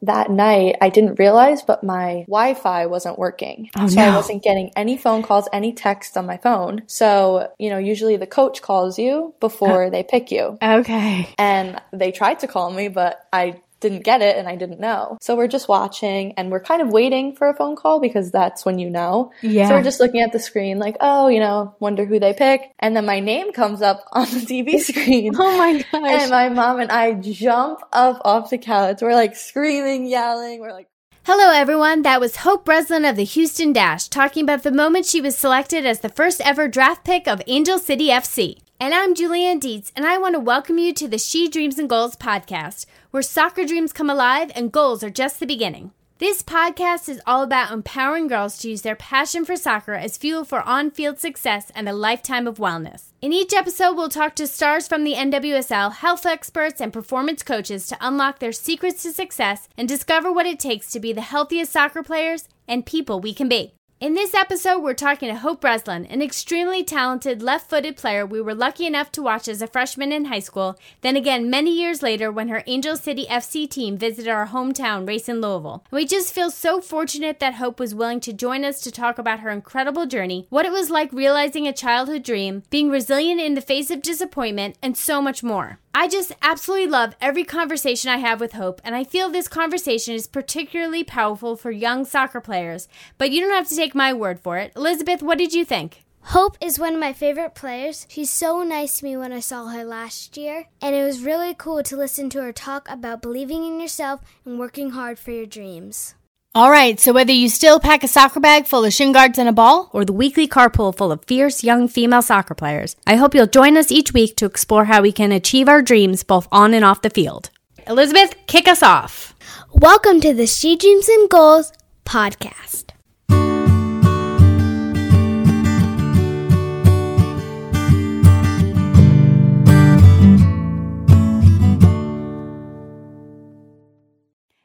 that 0.00 0.30
night 0.30 0.76
I 0.80 0.88
didn't 0.88 1.18
realize, 1.18 1.62
but 1.62 1.84
my 1.84 2.24
Wi 2.26 2.54
Fi 2.54 2.86
wasn't 2.86 3.18
working. 3.18 3.70
Oh, 3.76 3.86
so 3.86 3.96
no. 3.96 4.02
I 4.02 4.16
wasn't 4.16 4.42
getting 4.42 4.70
any 4.74 4.96
phone 4.96 5.22
calls, 5.22 5.48
any 5.52 5.72
texts 5.72 6.16
on 6.16 6.26
my 6.26 6.38
phone. 6.38 6.82
So, 6.86 7.52
you 7.58 7.70
know, 7.70 7.78
usually 7.78 8.16
the 8.16 8.26
coach 8.26 8.62
calls 8.62 8.98
you 8.98 9.34
before 9.40 9.84
uh, 9.84 9.90
they 9.90 10.02
pick 10.02 10.30
you. 10.30 10.58
Okay. 10.62 11.28
And 11.38 11.80
they 11.92 12.10
tried 12.10 12.40
to 12.40 12.46
call 12.46 12.70
me, 12.70 12.88
but 12.88 13.20
I 13.32 13.60
didn't 13.82 14.04
get 14.04 14.22
it 14.22 14.36
and 14.36 14.48
I 14.48 14.56
didn't 14.56 14.80
know. 14.80 15.18
So 15.20 15.36
we're 15.36 15.48
just 15.48 15.68
watching 15.68 16.32
and 16.38 16.50
we're 16.50 16.60
kind 16.60 16.80
of 16.80 16.88
waiting 16.88 17.36
for 17.36 17.48
a 17.48 17.54
phone 17.54 17.76
call 17.76 18.00
because 18.00 18.30
that's 18.30 18.64
when 18.64 18.78
you 18.78 18.88
know. 18.88 19.32
Yeah. 19.42 19.68
So 19.68 19.74
we're 19.74 19.82
just 19.82 20.00
looking 20.00 20.20
at 20.22 20.32
the 20.32 20.38
screen 20.38 20.78
like, 20.78 20.96
oh, 21.00 21.28
you 21.28 21.40
know, 21.40 21.74
wonder 21.80 22.06
who 22.06 22.18
they 22.18 22.32
pick. 22.32 22.62
And 22.78 22.96
then 22.96 23.04
my 23.04 23.20
name 23.20 23.52
comes 23.52 23.82
up 23.82 24.04
on 24.12 24.24
the 24.24 24.40
TV 24.46 24.80
screen. 24.90 25.34
Oh 25.36 25.58
my 25.58 25.84
gosh. 25.92 26.22
And 26.22 26.30
my 26.30 26.48
mom 26.48 26.80
and 26.80 26.90
I 26.90 27.12
jump 27.12 27.80
up 27.92 28.22
off 28.24 28.50
the 28.50 28.58
couch. 28.58 29.02
We're 29.02 29.14
like 29.14 29.36
screaming, 29.36 30.06
yelling. 30.06 30.60
We're 30.60 30.72
like, 30.72 30.88
Hello, 31.24 31.52
everyone. 31.52 32.02
That 32.02 32.20
was 32.20 32.36
Hope 32.36 32.64
Breslin 32.64 33.04
of 33.04 33.14
the 33.14 33.22
Houston 33.22 33.72
Dash 33.72 34.08
talking 34.08 34.42
about 34.42 34.64
the 34.64 34.72
moment 34.72 35.06
she 35.06 35.20
was 35.20 35.38
selected 35.38 35.86
as 35.86 36.00
the 36.00 36.08
first 36.08 36.40
ever 36.40 36.66
draft 36.66 37.04
pick 37.04 37.28
of 37.28 37.40
Angel 37.46 37.78
City 37.78 38.08
FC. 38.08 38.58
And 38.80 38.92
I'm 38.92 39.14
JulieAnne 39.14 39.60
Dietz, 39.60 39.92
and 39.94 40.04
I 40.04 40.18
want 40.18 40.34
to 40.34 40.40
welcome 40.40 40.78
you 40.78 40.92
to 40.94 41.06
the 41.06 41.16
She 41.16 41.48
Dreams 41.48 41.78
in 41.78 41.86
Goals 41.86 42.16
podcast, 42.16 42.86
where 43.12 43.22
soccer 43.22 43.64
dreams 43.64 43.92
come 43.92 44.10
alive 44.10 44.50
and 44.54 44.72
goals 44.72 45.04
are 45.04 45.10
just 45.10 45.38
the 45.38 45.46
beginning. 45.46 45.92
This 46.18 46.42
podcast 46.42 47.08
is 47.08 47.20
all 47.26 47.42
about 47.42 47.72
empowering 47.72 48.26
girls 48.26 48.56
to 48.58 48.70
use 48.70 48.82
their 48.82 48.96
passion 48.96 49.44
for 49.44 49.56
soccer 49.56 49.92
as 49.92 50.16
fuel 50.16 50.44
for 50.44 50.62
on 50.62 50.90
field 50.90 51.18
success 51.18 51.70
and 51.74 51.88
a 51.88 51.92
lifetime 51.92 52.46
of 52.46 52.58
wellness. 52.58 53.12
In 53.20 53.32
each 53.32 53.52
episode, 53.52 53.96
we'll 53.96 54.08
talk 54.08 54.34
to 54.36 54.46
stars 54.46 54.88
from 54.88 55.04
the 55.04 55.14
NWSL, 55.14 55.92
health 55.92 56.24
experts, 56.24 56.80
and 56.80 56.92
performance 56.92 57.42
coaches 57.42 57.86
to 57.88 57.98
unlock 58.00 58.38
their 58.38 58.52
secrets 58.52 59.02
to 59.02 59.12
success 59.12 59.68
and 59.76 59.88
discover 59.88 60.32
what 60.32 60.46
it 60.46 60.58
takes 60.58 60.90
to 60.92 61.00
be 61.00 61.12
the 61.12 61.20
healthiest 61.20 61.72
soccer 61.72 62.02
players 62.02 62.48
and 62.66 62.86
people 62.86 63.20
we 63.20 63.34
can 63.34 63.48
be. 63.48 63.74
In 64.02 64.14
this 64.14 64.34
episode, 64.34 64.80
we're 64.80 64.94
talking 64.94 65.28
to 65.28 65.36
Hope 65.36 65.60
Breslin, 65.60 66.06
an 66.06 66.22
extremely 66.22 66.82
talented 66.82 67.40
left 67.40 67.70
footed 67.70 67.96
player 67.96 68.26
we 68.26 68.40
were 68.40 68.52
lucky 68.52 68.84
enough 68.84 69.12
to 69.12 69.22
watch 69.22 69.46
as 69.46 69.62
a 69.62 69.68
freshman 69.68 70.10
in 70.10 70.24
high 70.24 70.40
school, 70.40 70.76
then 71.02 71.14
again 71.14 71.48
many 71.48 71.70
years 71.72 72.02
later 72.02 72.32
when 72.32 72.48
her 72.48 72.64
Angel 72.66 72.96
City 72.96 73.26
FC 73.30 73.70
team 73.70 73.96
visited 73.96 74.28
our 74.28 74.48
hometown, 74.48 75.06
Racing 75.06 75.40
Louisville. 75.40 75.84
We 75.92 76.04
just 76.04 76.34
feel 76.34 76.50
so 76.50 76.80
fortunate 76.80 77.38
that 77.38 77.54
Hope 77.54 77.78
was 77.78 77.94
willing 77.94 78.18
to 78.22 78.32
join 78.32 78.64
us 78.64 78.80
to 78.80 78.90
talk 78.90 79.18
about 79.18 79.38
her 79.38 79.50
incredible 79.50 80.06
journey, 80.06 80.48
what 80.50 80.66
it 80.66 80.72
was 80.72 80.90
like 80.90 81.12
realizing 81.12 81.68
a 81.68 81.72
childhood 81.72 82.24
dream, 82.24 82.64
being 82.70 82.90
resilient 82.90 83.40
in 83.40 83.54
the 83.54 83.60
face 83.60 83.88
of 83.88 84.02
disappointment, 84.02 84.76
and 84.82 84.96
so 84.96 85.22
much 85.22 85.44
more. 85.44 85.78
I 85.94 86.08
just 86.08 86.32
absolutely 86.40 86.86
love 86.86 87.14
every 87.20 87.44
conversation 87.44 88.10
I 88.10 88.16
have 88.16 88.40
with 88.40 88.54
Hope, 88.54 88.80
and 88.82 88.94
I 88.94 89.04
feel 89.04 89.28
this 89.28 89.46
conversation 89.46 90.14
is 90.14 90.26
particularly 90.26 91.04
powerful 91.04 91.54
for 91.54 91.70
young 91.70 92.06
soccer 92.06 92.40
players. 92.40 92.88
But 93.18 93.30
you 93.30 93.42
don't 93.42 93.52
have 93.52 93.68
to 93.68 93.76
take 93.76 93.94
my 93.94 94.14
word 94.14 94.40
for 94.40 94.56
it. 94.56 94.72
Elizabeth, 94.74 95.22
what 95.22 95.36
did 95.36 95.52
you 95.52 95.66
think? 95.66 96.02
Hope 96.26 96.56
is 96.62 96.78
one 96.78 96.94
of 96.94 97.00
my 97.00 97.12
favorite 97.12 97.54
players. 97.54 98.06
She's 98.08 98.30
so 98.30 98.62
nice 98.62 99.00
to 99.00 99.04
me 99.04 99.18
when 99.18 99.32
I 99.32 99.40
saw 99.40 99.66
her 99.66 99.84
last 99.84 100.38
year, 100.38 100.68
and 100.80 100.94
it 100.94 101.04
was 101.04 101.24
really 101.24 101.52
cool 101.52 101.82
to 101.82 101.96
listen 101.96 102.30
to 102.30 102.42
her 102.42 102.52
talk 102.54 102.88
about 102.88 103.20
believing 103.20 103.62
in 103.64 103.78
yourself 103.78 104.22
and 104.46 104.58
working 104.58 104.90
hard 104.90 105.18
for 105.18 105.32
your 105.32 105.46
dreams. 105.46 106.14
All 106.54 106.70
right, 106.70 107.00
so 107.00 107.14
whether 107.14 107.32
you 107.32 107.48
still 107.48 107.80
pack 107.80 108.04
a 108.04 108.08
soccer 108.08 108.38
bag 108.38 108.66
full 108.66 108.84
of 108.84 108.92
shin 108.92 109.10
guards 109.10 109.38
and 109.38 109.48
a 109.48 109.54
ball, 109.54 109.88
or 109.94 110.04
the 110.04 110.12
weekly 110.12 110.46
carpool 110.46 110.94
full 110.94 111.10
of 111.10 111.24
fierce 111.24 111.64
young 111.64 111.88
female 111.88 112.20
soccer 112.20 112.54
players, 112.54 112.94
I 113.06 113.16
hope 113.16 113.34
you'll 113.34 113.46
join 113.46 113.78
us 113.78 113.90
each 113.90 114.12
week 114.12 114.36
to 114.36 114.44
explore 114.44 114.84
how 114.84 115.00
we 115.00 115.12
can 115.12 115.32
achieve 115.32 115.66
our 115.66 115.80
dreams 115.80 116.22
both 116.22 116.46
on 116.52 116.74
and 116.74 116.84
off 116.84 117.00
the 117.00 117.08
field. 117.08 117.48
Elizabeth, 117.86 118.34
kick 118.48 118.68
us 118.68 118.82
off. 118.82 119.34
Welcome 119.72 120.20
to 120.20 120.34
the 120.34 120.46
She 120.46 120.76
Dreams 120.76 121.08
in 121.08 121.26
Goals 121.28 121.72
podcast. 122.04 122.91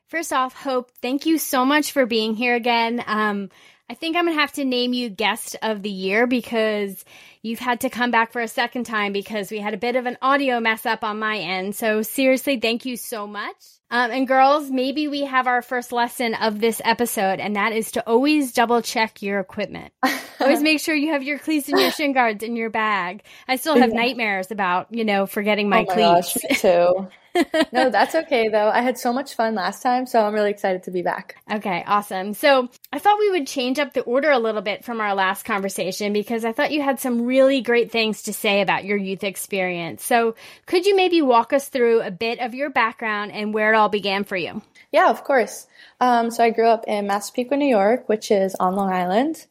First 0.08 0.32
off, 0.32 0.54
Hope, 0.54 0.92
thank 1.02 1.26
you 1.26 1.38
so 1.38 1.66
much 1.66 1.92
for 1.92 2.06
being 2.06 2.34
here 2.34 2.56
again. 2.56 3.04
Um, 3.06 3.50
I 3.90 3.94
think 3.94 4.16
I'm 4.16 4.26
gonna 4.26 4.40
have 4.40 4.54
to 4.54 4.66
name 4.66 4.94
you 4.94 5.10
guest 5.10 5.56
of 5.62 5.82
the 5.82 5.90
year 5.90 6.28
because 6.28 7.04
you've 7.42 7.60
had 7.60 7.82
to 7.82 7.90
come 7.90 8.12
back 8.12 8.32
for 8.32 8.42
a 8.42 8.48
second 8.48 8.86
time 8.86 9.14
because 9.14 9.52
we 9.52 9.60
had 9.60 9.74
a 9.74 9.78
bit 9.78 9.96
of 9.96 10.06
an 10.06 10.18
audio 10.22 10.60
mess 10.60 10.86
up 10.86 11.04
on 11.04 11.20
my 11.20 11.38
end. 11.38 11.76
So 11.76 12.02
seriously, 12.02 12.60
thank 12.60 12.86
you 12.86 12.96
so 12.98 13.28
much. 13.28 13.56
Um, 13.90 14.12
and 14.12 14.28
girls, 14.28 14.70
maybe 14.70 15.08
we 15.08 15.22
have 15.22 15.48
our 15.48 15.62
first 15.62 15.94
lesson 15.94 16.34
of 16.34 16.60
this 16.60 16.82
episode, 16.84 17.40
and 17.40 17.56
that 17.56 17.72
is 17.72 17.92
to 17.92 18.06
always 18.06 18.52
double 18.52 18.82
check 18.82 19.22
your 19.22 19.40
equipment. 19.40 19.94
always 20.42 20.62
make 20.62 20.82
sure 20.82 20.94
you 20.94 21.14
have 21.14 21.24
your 21.24 21.40
cleats 21.40 21.70
and 21.70 21.80
your 21.80 21.92
shin 21.92 22.12
guards 22.12 22.44
in 22.44 22.58
your 22.58 22.70
bag. 22.70 23.24
I 23.48 23.56
still 23.56 23.78
have 23.78 23.94
nightmares 23.94 24.52
about, 24.52 24.94
you 24.94 25.06
know, 25.06 25.26
forgetting 25.26 25.70
my 25.70 25.84
oh 25.84 25.86
my 25.86 25.94
cleats. 25.94 26.38
gosh, 26.50 26.62
too. 26.62 27.08
no, 27.72 27.90
that's 27.90 28.16
okay 28.16 28.48
though. 28.50 28.70
I 28.70 28.82
had 28.82 28.98
so 28.98 29.14
much 29.14 29.36
fun 29.36 29.56
last 29.56 29.82
time, 29.82 30.06
so 30.06 30.26
I'm 30.26 30.34
really 30.34 30.52
excited 30.52 30.84
to 30.84 30.92
be 30.92 31.02
back. 31.02 31.36
Okay, 31.52 31.84
awesome. 31.86 32.34
So 32.34 32.70
I 32.92 33.00
thought 33.00 33.20
we 33.20 33.32
would 33.32 33.48
change 33.48 33.80
up 33.80 33.94
the 33.94 34.02
order 34.02 34.32
a 34.32 34.40
little 34.40 34.62
bit 34.62 34.84
from 34.84 35.02
our 35.02 35.16
last 35.16 35.44
conversation 35.44 36.14
because 36.14 36.46
I 36.46 36.52
thought 36.52 36.72
you 36.72 36.82
had 36.82 37.00
some 37.00 37.24
really 37.24 37.62
great 37.62 37.92
things 37.92 38.24
to 38.24 38.34
say 38.34 38.62
about 38.62 38.86
your 38.86 38.98
youth 38.98 39.24
experience. 39.24 40.04
So 40.04 40.36
could 40.66 40.86
you 40.86 40.96
maybe 40.96 41.22
walk 41.22 41.54
us 41.54 41.70
through 41.70 42.02
a 42.02 42.12
bit 42.12 42.40
of 42.40 42.54
your 42.54 42.70
background 42.70 43.32
and 43.32 43.54
where 43.54 43.74
it 43.74 43.78
all 43.78 43.90
began 43.90 44.24
for 44.24 44.38
you? 44.38 44.62
Yeah, 44.92 45.10
of 45.10 45.24
course. 45.24 45.68
Um, 46.00 46.32
so 46.32 46.44
I 46.44 46.50
grew 46.50 46.68
up 46.68 46.86
in 46.88 47.08
Massapequa, 47.08 47.58
New 47.58 47.68
York, 47.68 48.08
which 48.08 48.32
is 48.32 48.56
on 48.56 48.76
Long 48.76 48.92
Island. 48.92 49.46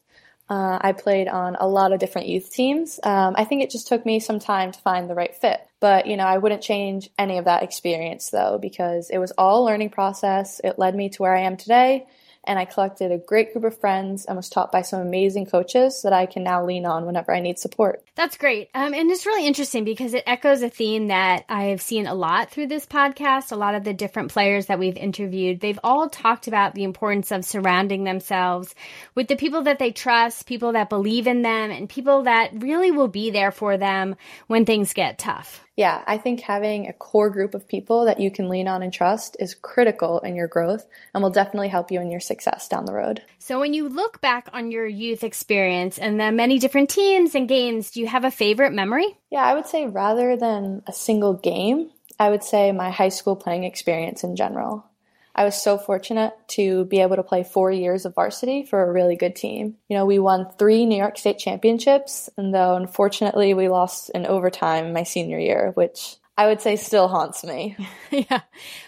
Uh, 0.48 0.78
I 0.80 0.92
played 0.92 1.26
on 1.26 1.56
a 1.58 1.66
lot 1.66 1.92
of 1.92 1.98
different 1.98 2.28
youth 2.28 2.52
teams. 2.52 3.00
Um, 3.02 3.34
I 3.36 3.44
think 3.44 3.62
it 3.62 3.70
just 3.70 3.88
took 3.88 4.06
me 4.06 4.20
some 4.20 4.38
time 4.38 4.70
to 4.70 4.78
find 4.80 5.10
the 5.10 5.14
right 5.14 5.34
fit. 5.34 5.60
But, 5.80 6.06
you 6.06 6.16
know, 6.16 6.24
I 6.24 6.38
wouldn't 6.38 6.62
change 6.62 7.10
any 7.18 7.38
of 7.38 7.46
that 7.46 7.62
experience 7.62 8.30
though, 8.30 8.58
because 8.60 9.10
it 9.10 9.18
was 9.18 9.32
all 9.32 9.64
a 9.64 9.66
learning 9.66 9.90
process. 9.90 10.60
It 10.62 10.78
led 10.78 10.94
me 10.94 11.08
to 11.10 11.22
where 11.22 11.34
I 11.34 11.40
am 11.40 11.56
today. 11.56 12.06
And 12.46 12.58
I 12.58 12.64
collected 12.64 13.12
a 13.12 13.18
great 13.18 13.52
group 13.52 13.64
of 13.64 13.78
friends 13.78 14.24
and 14.24 14.36
was 14.36 14.48
taught 14.48 14.72
by 14.72 14.82
some 14.82 15.00
amazing 15.00 15.46
coaches 15.46 16.02
that 16.02 16.12
I 16.12 16.26
can 16.26 16.42
now 16.42 16.64
lean 16.64 16.86
on 16.86 17.06
whenever 17.06 17.34
I 17.34 17.40
need 17.40 17.58
support. 17.58 18.04
That's 18.14 18.36
great. 18.36 18.70
Um, 18.74 18.94
and 18.94 19.10
it's 19.10 19.26
really 19.26 19.46
interesting 19.46 19.84
because 19.84 20.14
it 20.14 20.24
echoes 20.26 20.62
a 20.62 20.70
theme 20.70 21.08
that 21.08 21.44
I 21.48 21.64
have 21.64 21.82
seen 21.82 22.06
a 22.06 22.14
lot 22.14 22.50
through 22.50 22.68
this 22.68 22.86
podcast. 22.86 23.52
A 23.52 23.56
lot 23.56 23.74
of 23.74 23.84
the 23.84 23.92
different 23.92 24.32
players 24.32 24.66
that 24.66 24.78
we've 24.78 24.96
interviewed, 24.96 25.60
they've 25.60 25.80
all 25.82 26.08
talked 26.08 26.46
about 26.46 26.74
the 26.74 26.84
importance 26.84 27.32
of 27.32 27.44
surrounding 27.44 28.04
themselves 28.04 28.74
with 29.14 29.28
the 29.28 29.36
people 29.36 29.62
that 29.62 29.78
they 29.78 29.90
trust, 29.90 30.46
people 30.46 30.72
that 30.72 30.88
believe 30.88 31.26
in 31.26 31.42
them, 31.42 31.70
and 31.70 31.88
people 31.88 32.22
that 32.22 32.50
really 32.54 32.90
will 32.90 33.08
be 33.08 33.30
there 33.30 33.50
for 33.50 33.76
them 33.76 34.16
when 34.46 34.64
things 34.64 34.92
get 34.92 35.18
tough. 35.18 35.65
Yeah, 35.76 36.02
I 36.06 36.16
think 36.16 36.40
having 36.40 36.86
a 36.88 36.94
core 36.94 37.28
group 37.28 37.54
of 37.54 37.68
people 37.68 38.06
that 38.06 38.18
you 38.18 38.30
can 38.30 38.48
lean 38.48 38.66
on 38.66 38.82
and 38.82 38.92
trust 38.92 39.36
is 39.38 39.54
critical 39.54 40.20
in 40.20 40.34
your 40.34 40.48
growth 40.48 40.86
and 41.12 41.22
will 41.22 41.30
definitely 41.30 41.68
help 41.68 41.90
you 41.90 42.00
in 42.00 42.10
your 42.10 42.20
success 42.20 42.66
down 42.66 42.86
the 42.86 42.94
road. 42.94 43.22
So, 43.38 43.60
when 43.60 43.74
you 43.74 43.88
look 43.88 44.22
back 44.22 44.48
on 44.54 44.70
your 44.70 44.86
youth 44.86 45.22
experience 45.22 45.98
and 45.98 46.18
the 46.18 46.32
many 46.32 46.58
different 46.58 46.88
teams 46.88 47.34
and 47.34 47.46
games, 47.46 47.90
do 47.90 48.00
you 48.00 48.06
have 48.06 48.24
a 48.24 48.30
favorite 48.30 48.72
memory? 48.72 49.18
Yeah, 49.30 49.44
I 49.44 49.54
would 49.54 49.66
say 49.66 49.86
rather 49.86 50.36
than 50.36 50.82
a 50.86 50.92
single 50.92 51.34
game, 51.34 51.90
I 52.18 52.30
would 52.30 52.42
say 52.42 52.72
my 52.72 52.90
high 52.90 53.10
school 53.10 53.36
playing 53.36 53.64
experience 53.64 54.24
in 54.24 54.34
general. 54.34 54.86
I 55.36 55.44
was 55.44 55.54
so 55.54 55.76
fortunate 55.76 56.32
to 56.48 56.86
be 56.86 57.00
able 57.00 57.16
to 57.16 57.22
play 57.22 57.44
four 57.44 57.70
years 57.70 58.06
of 58.06 58.14
varsity 58.14 58.64
for 58.64 58.82
a 58.82 58.90
really 58.90 59.16
good 59.16 59.36
team. 59.36 59.76
You 59.86 59.98
know, 59.98 60.06
we 60.06 60.18
won 60.18 60.48
three 60.58 60.86
New 60.86 60.96
York 60.96 61.18
State 61.18 61.38
championships, 61.38 62.30
and 62.38 62.54
though 62.54 62.74
unfortunately 62.74 63.52
we 63.52 63.68
lost 63.68 64.10
in 64.10 64.24
overtime 64.24 64.94
my 64.94 65.02
senior 65.02 65.38
year, 65.38 65.72
which 65.74 66.16
I 66.38 66.48
would 66.48 66.60
say 66.60 66.76
still 66.76 67.08
haunts 67.08 67.44
me. 67.44 67.76
yeah. 68.10 68.40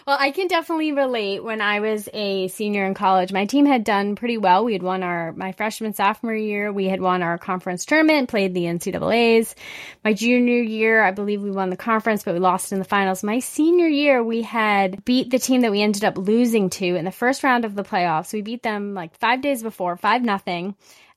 Well, 0.05 0.17
I 0.19 0.29
can 0.29 0.47
definitely 0.47 0.91
relate. 0.91 1.43
When 1.43 1.61
I 1.61 1.79
was 1.79 2.07
a 2.13 2.47
senior 2.49 2.85
in 2.85 2.93
college, 2.93 3.33
my 3.33 3.45
team 3.45 3.65
had 3.65 3.83
done 3.83 4.15
pretty 4.15 4.37
well. 4.37 4.63
We 4.63 4.73
had 4.73 4.83
won 4.83 5.01
our, 5.01 5.31
my 5.31 5.51
freshman, 5.53 5.95
sophomore 5.95 6.35
year, 6.35 6.71
we 6.71 6.85
had 6.85 7.01
won 7.01 7.23
our 7.23 7.39
conference 7.39 7.85
tournament, 7.85 8.29
played 8.29 8.53
the 8.53 8.65
NCAAs. 8.65 9.55
My 10.03 10.13
junior 10.13 10.61
year, 10.61 11.01
I 11.01 11.09
believe 11.09 11.41
we 11.41 11.49
won 11.49 11.71
the 11.71 11.77
conference, 11.77 12.23
but 12.23 12.35
we 12.35 12.39
lost 12.39 12.71
in 12.71 12.77
the 12.77 12.85
finals. 12.85 13.23
My 13.23 13.39
senior 13.39 13.87
year, 13.87 14.23
we 14.23 14.43
had 14.43 15.03
beat 15.03 15.31
the 15.31 15.39
team 15.39 15.61
that 15.61 15.71
we 15.71 15.81
ended 15.81 16.05
up 16.05 16.19
losing 16.19 16.69
to 16.69 16.85
in 16.85 17.03
the 17.03 17.11
first 17.11 17.43
round 17.43 17.65
of 17.65 17.73
the 17.73 17.83
playoffs. 17.83 18.31
We 18.31 18.43
beat 18.43 18.61
them 18.61 18.93
like 18.93 19.17
five 19.17 19.41
days 19.41 19.63
before, 19.63 19.97
five 19.97 20.21
nothing. 20.21 20.75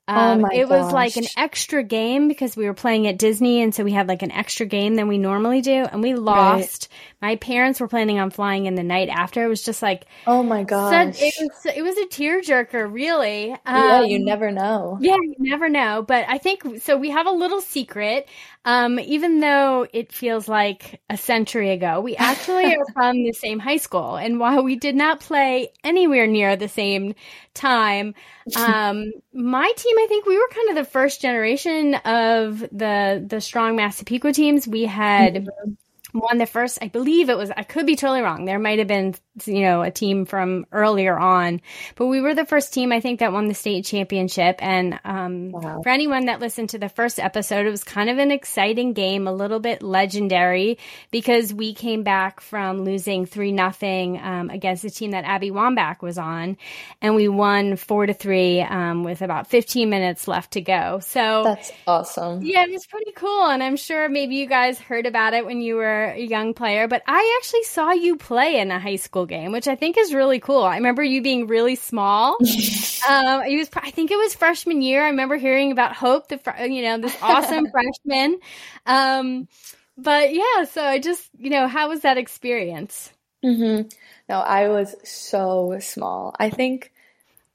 Oh 0.09 0.15
um, 0.15 0.45
oh 0.45 0.49
it 0.53 0.69
was 0.69 0.87
gosh. 0.87 0.93
like 0.93 1.17
an 1.17 1.27
extra 1.37 1.85
game 1.85 2.27
because 2.27 2.57
we 2.57 2.65
were 2.65 2.75
playing 2.75 3.07
at 3.07 3.19
Disney, 3.19 3.63
and 3.63 3.73
so 3.73 3.85
we 3.85 3.93
had 3.93 4.09
like 4.09 4.23
an 4.23 4.33
extra 4.33 4.67
game 4.67 4.97
than 4.97 5.07
we 5.07 5.17
normally 5.17 5.61
do, 5.61 5.71
and 5.71 6.03
we 6.03 6.15
lost. 6.15 6.89
Right. 6.91 7.31
My 7.31 7.37
parents 7.37 7.79
were 7.79 7.87
planning 7.87 8.19
on 8.19 8.31
flying 8.31 8.67
in 8.67 8.75
the 8.75 8.83
night 8.83 9.09
after. 9.09 9.45
It 9.45 9.49
was 9.49 9.63
just 9.63 9.81
like, 9.81 10.07
oh 10.27 10.43
my 10.43 10.65
god, 10.65 11.15
it 11.17 11.35
was 11.39 11.67
it 11.77 11.83
was 11.83 11.97
a 11.99 12.07
tearjerker, 12.07 12.93
really. 12.93 13.53
Um, 13.53 13.59
yeah, 13.65 14.01
you 14.03 14.17
um, 14.17 14.25
never 14.25 14.51
know. 14.51 14.99
Yeah, 15.01 15.15
you 15.15 15.37
never 15.39 15.69
know. 15.69 16.05
But 16.07 16.25
I 16.29 16.39
think 16.39 16.83
so. 16.83 16.97
We 16.97 17.11
have 17.11 17.27
a 17.27 17.33
little 17.33 17.61
secret. 17.61 18.29
Um, 18.65 19.01
even 19.01 19.41
though 19.41 19.89
it 19.93 20.13
feels 20.13 20.49
like 20.49 21.01
a 21.11 21.17
century 21.17 21.71
ago, 21.71 22.01
we 22.01 22.17
actually 22.19 22.75
are 22.75 22.87
from 22.93 23.23
the 23.23 23.33
same 23.33 23.61
high 23.61 23.77
school, 23.77 24.17
and 24.17 24.41
while 24.41 24.65
we 24.65 24.75
did 24.75 24.97
not 24.97 25.21
play 25.21 25.73
anywhere 25.85 26.27
near 26.27 26.57
the 26.57 26.69
same 26.69 27.15
time. 27.55 28.15
Um, 28.57 29.13
my 29.33 29.73
team, 29.77 29.97
I 29.99 30.07
think 30.09 30.27
we 30.27 30.37
were 30.37 30.49
kind 30.53 30.71
of 30.71 30.85
the 30.85 30.91
first 30.91 31.21
generation 31.21 31.95
of 31.95 32.61
the 32.61 33.25
the 33.27 33.41
strong 33.41 33.77
Massapequa 33.77 34.33
teams. 34.33 34.67
We 34.67 34.85
had 34.85 35.35
mm-hmm 35.35 35.73
won 36.15 36.39
the 36.39 36.47
first, 36.47 36.79
I 36.83 36.89
believe 36.89 37.31
it 37.31 37.37
was, 37.37 37.51
I 37.51 37.63
could 37.63 37.87
be 37.87 37.97
totally 37.97 38.21
wrong. 38.21 38.45
There 38.45 38.59
might 38.59 38.79
have 38.79 38.89
been, 38.89 39.15
you 39.45 39.63
know, 39.63 39.83
a 39.83 39.91
team 39.91 40.27
from 40.27 40.67
earlier 40.73 41.19
on, 41.19 41.61
but 41.97 42.07
we 42.07 42.21
were 42.21 42.35
the 42.35 42.45
first 42.45 42.75
team, 42.75 42.93
I 42.93 43.01
think, 43.01 43.21
that 43.21 43.33
won 43.33 43.49
the 43.49 43.55
state 43.55 43.85
championship. 43.85 44.57
And 44.59 45.01
um, 45.05 45.51
wow. 45.51 45.81
for 45.83 45.89
anyone 45.89 46.27
that 46.27 46.41
listened 46.41 46.71
to 46.71 46.79
the 46.79 46.89
first 46.89 47.19
episode, 47.19 47.67
it 47.67 47.71
was 47.71 47.83
kind 47.85 48.11
of 48.11 48.19
an 48.19 48.31
exciting 48.31 48.93
game, 48.93 49.27
a 49.27 49.33
little 49.33 49.59
bit 49.59 49.83
legendary 49.83 50.79
because 51.11 51.53
we 51.55 51.73
came 51.73 52.03
back 52.03 52.41
from 52.41 52.85
losing 52.85 53.25
3 53.25 53.53
nothing 53.53 54.21
um, 54.21 54.51
against 54.51 54.83
the 54.83 54.91
team 54.91 55.13
that 55.13 55.25
Abby 55.25 55.51
Wambach 55.51 56.03
was 56.03 56.19
on. 56.19 56.59
And 57.01 57.15
we 57.15 57.29
won 57.29 57.77
4 57.77 58.07
to 58.07 58.15
3 58.15 58.61
um, 58.63 59.05
with 59.05 59.23
about 59.23 59.47
15 59.47 59.89
minutes 59.89 60.29
left 60.29 60.53
to 60.53 60.61
go. 60.61 61.01
So 61.01 61.45
that's 61.45 61.73
awesome. 61.87 62.43
Yeah, 62.43 62.65
it 62.65 62.71
was 62.71 62.87
pretty 62.87 63.13
cool. 63.13 63.47
And 63.47 63.63
I'm 63.63 63.77
sure 63.77 64.09
maybe 64.09 64.37
you 64.37 64.47
guys 64.47 64.79
heard 64.79 65.07
about 65.07 65.33
it 65.33 65.47
when 65.47 65.63
you 65.63 65.77
were 65.77 66.07
a 66.07 66.21
young 66.21 66.53
player, 66.53 66.87
but 66.87 67.03
I 67.07 67.39
actually 67.41 67.65
saw 67.65 67.93
you 67.93 68.17
play 68.17 68.61
in 68.61 68.71
a 68.71 68.79
high 68.79 68.97
school 68.97 69.22
game, 69.27 69.53
which 69.53 69.69
I 69.69 69.77
think 69.77 69.97
is 69.99 70.15
really 70.15 70.41
cool. 70.41 70.63
I 70.63 70.77
remember 70.77 71.03
you 71.03 71.23
being 71.23 71.47
really 71.47 71.77
small. 71.77 72.37
um, 73.09 73.41
was, 73.41 73.71
I 73.75 73.91
think 73.91 74.11
it 74.11 74.17
was 74.17 74.35
freshman 74.35 74.83
year. 74.83 75.05
I 75.05 75.11
remember 75.11 75.37
hearing 75.37 75.73
about 75.73 75.95
Hope, 75.95 76.29
the 76.29 76.41
you 76.69 76.83
know 76.83 76.99
this 76.99 77.17
awesome 77.23 77.67
freshman. 77.71 78.39
Um, 78.87 79.49
but 79.97 80.35
yeah, 80.35 80.65
so 80.65 80.83
I 80.83 80.99
just 80.99 81.29
you 81.37 81.51
know, 81.51 81.69
how 81.69 81.89
was 81.89 82.01
that 82.01 82.19
experience? 82.19 83.13
Mm-hmm. 83.45 83.89
No, 84.29 84.41
I 84.41 84.69
was 84.69 84.95
so 85.05 85.79
small. 85.81 86.35
I 86.39 86.51
think 86.51 86.93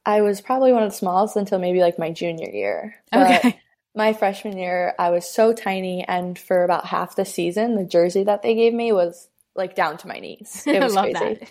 I 0.06 0.22
was 0.22 0.42
probably 0.42 0.74
one 0.74 0.84
of 0.84 0.92
the 0.92 0.98
smallest 0.98 1.36
until 1.36 1.60
maybe 1.60 1.80
like 1.80 1.98
my 1.98 2.12
junior 2.12 2.50
year. 2.50 2.96
But 3.12 3.46
okay 3.46 3.62
my 3.98 4.14
freshman 4.14 4.58
year, 4.58 4.94
I 5.00 5.10
was 5.10 5.28
so 5.28 5.52
tiny, 5.52 6.06
and 6.08 6.38
for 6.38 6.64
about 6.64 6.86
half 6.86 7.16
the 7.16 7.25
season, 7.25 7.75
the 7.75 7.84
jersey 7.84 8.24
that 8.24 8.44
they 8.44 8.54
gave 8.54 8.74
me 8.74 8.94
was 8.94 9.28
like 9.57 9.75
down 9.75 9.98
to 9.98 10.07
my 10.07 10.19
knees. 10.19 10.63
It 10.68 10.81
was 10.81 10.95
crazy. 10.95 11.48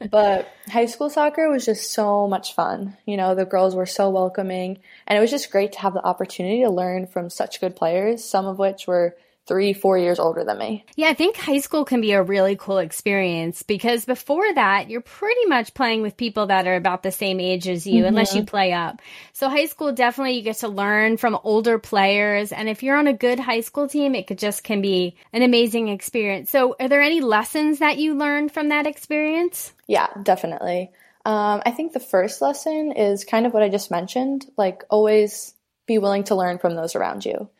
but 0.10 0.48
high 0.68 0.86
school 0.86 1.10
soccer 1.10 1.48
was 1.50 1.64
just 1.64 1.92
so 1.92 2.26
much 2.26 2.54
fun. 2.54 2.96
You 3.04 3.16
know, 3.16 3.34
the 3.34 3.44
girls 3.44 3.74
were 3.74 3.86
so 3.86 4.10
welcoming, 4.10 4.78
and 5.06 5.16
it 5.16 5.20
was 5.20 5.30
just 5.30 5.50
great 5.50 5.72
to 5.72 5.80
have 5.80 5.94
the 5.94 6.04
opportunity 6.04 6.62
to 6.62 6.70
learn 6.70 7.06
from 7.06 7.30
such 7.30 7.60
good 7.60 7.76
players, 7.76 8.24
some 8.24 8.46
of 8.46 8.58
which 8.58 8.86
were 8.86 9.16
three, 9.50 9.72
four 9.72 9.98
years 9.98 10.20
older 10.20 10.44
than 10.44 10.58
me. 10.58 10.84
Yeah, 10.94 11.08
I 11.08 11.14
think 11.14 11.36
high 11.36 11.58
school 11.58 11.84
can 11.84 12.00
be 12.00 12.12
a 12.12 12.22
really 12.22 12.54
cool 12.54 12.78
experience 12.78 13.64
because 13.64 14.04
before 14.04 14.54
that, 14.54 14.88
you're 14.88 15.00
pretty 15.00 15.44
much 15.46 15.74
playing 15.74 16.02
with 16.02 16.16
people 16.16 16.46
that 16.46 16.68
are 16.68 16.76
about 16.76 17.02
the 17.02 17.10
same 17.10 17.40
age 17.40 17.66
as 17.66 17.84
you, 17.84 18.02
mm-hmm. 18.02 18.06
unless 18.06 18.32
you 18.32 18.44
play 18.44 18.72
up. 18.72 19.02
So 19.32 19.48
high 19.48 19.66
school 19.66 19.90
definitely 19.90 20.36
you 20.36 20.42
get 20.42 20.58
to 20.58 20.68
learn 20.68 21.16
from 21.16 21.36
older 21.42 21.80
players. 21.80 22.52
And 22.52 22.68
if 22.68 22.84
you're 22.84 22.96
on 22.96 23.08
a 23.08 23.12
good 23.12 23.40
high 23.40 23.62
school 23.62 23.88
team, 23.88 24.14
it 24.14 24.28
could 24.28 24.38
just 24.38 24.62
can 24.62 24.80
be 24.80 25.16
an 25.32 25.42
amazing 25.42 25.88
experience. 25.88 26.48
So 26.48 26.76
are 26.78 26.88
there 26.88 27.02
any 27.02 27.20
lessons 27.20 27.80
that 27.80 27.98
you 27.98 28.14
learned 28.14 28.52
from 28.52 28.68
that 28.68 28.86
experience? 28.86 29.72
Yeah, 29.88 30.06
definitely. 30.22 30.92
Um, 31.24 31.60
I 31.66 31.72
think 31.72 31.92
the 31.92 31.98
first 31.98 32.40
lesson 32.40 32.92
is 32.92 33.24
kind 33.24 33.46
of 33.46 33.52
what 33.52 33.64
I 33.64 33.68
just 33.68 33.90
mentioned, 33.90 34.46
like 34.56 34.84
always 34.88 35.54
be 35.86 35.98
willing 35.98 36.22
to 36.24 36.36
learn 36.36 36.58
from 36.58 36.76
those 36.76 36.94
around 36.94 37.24
you. 37.24 37.50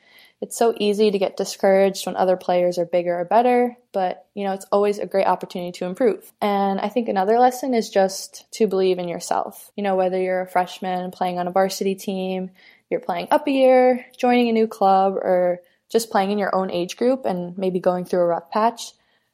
It's 0.41 0.57
so 0.57 0.75
easy 0.79 1.11
to 1.11 1.19
get 1.19 1.37
discouraged 1.37 2.07
when 2.07 2.17
other 2.17 2.37
players 2.37 2.79
are 2.79 2.87
bigger 2.87 3.21
or 3.21 3.27
better, 3.27 3.77
but 3.93 4.27
you 4.35 4.45
know, 4.45 4.55
it's 4.55 4.65
always 4.73 4.99
a 4.99 5.07
great 5.07 5.27
opportunity 5.27 5.73
to 5.73 5.85
improve. 5.85 6.33
And 6.41 6.81
I 6.81 6.89
think 6.89 7.09
another 7.09 7.39
lesson 7.39 7.75
is 7.75 7.91
just 7.91 8.51
to 8.53 8.67
believe 8.67 8.99
in 8.99 9.09
yourself. 9.09 9.71
You 9.77 9.83
know, 9.83 9.97
whether 9.97 10.21
you're 10.21 10.41
a 10.41 10.47
freshman 10.47 11.11
playing 11.11 11.39
on 11.39 11.47
a 11.47 11.53
varsity 11.53 11.95
team, 11.95 12.51
you're 12.89 13.01
playing 13.01 13.29
up 13.31 13.47
a 13.47 13.51
year, 13.51 14.07
joining 14.17 14.49
a 14.49 14.53
new 14.53 14.67
club, 14.67 15.15
or 15.15 15.61
just 15.91 16.11
playing 16.11 16.31
in 16.31 16.39
your 16.39 16.55
own 16.55 16.71
age 16.71 16.97
group 16.97 17.27
and 17.27 17.59
maybe 17.59 17.81
going 17.81 18.05
through 18.05 18.21
a 18.21 18.27
rough 18.27 18.51
patch, 18.51 18.93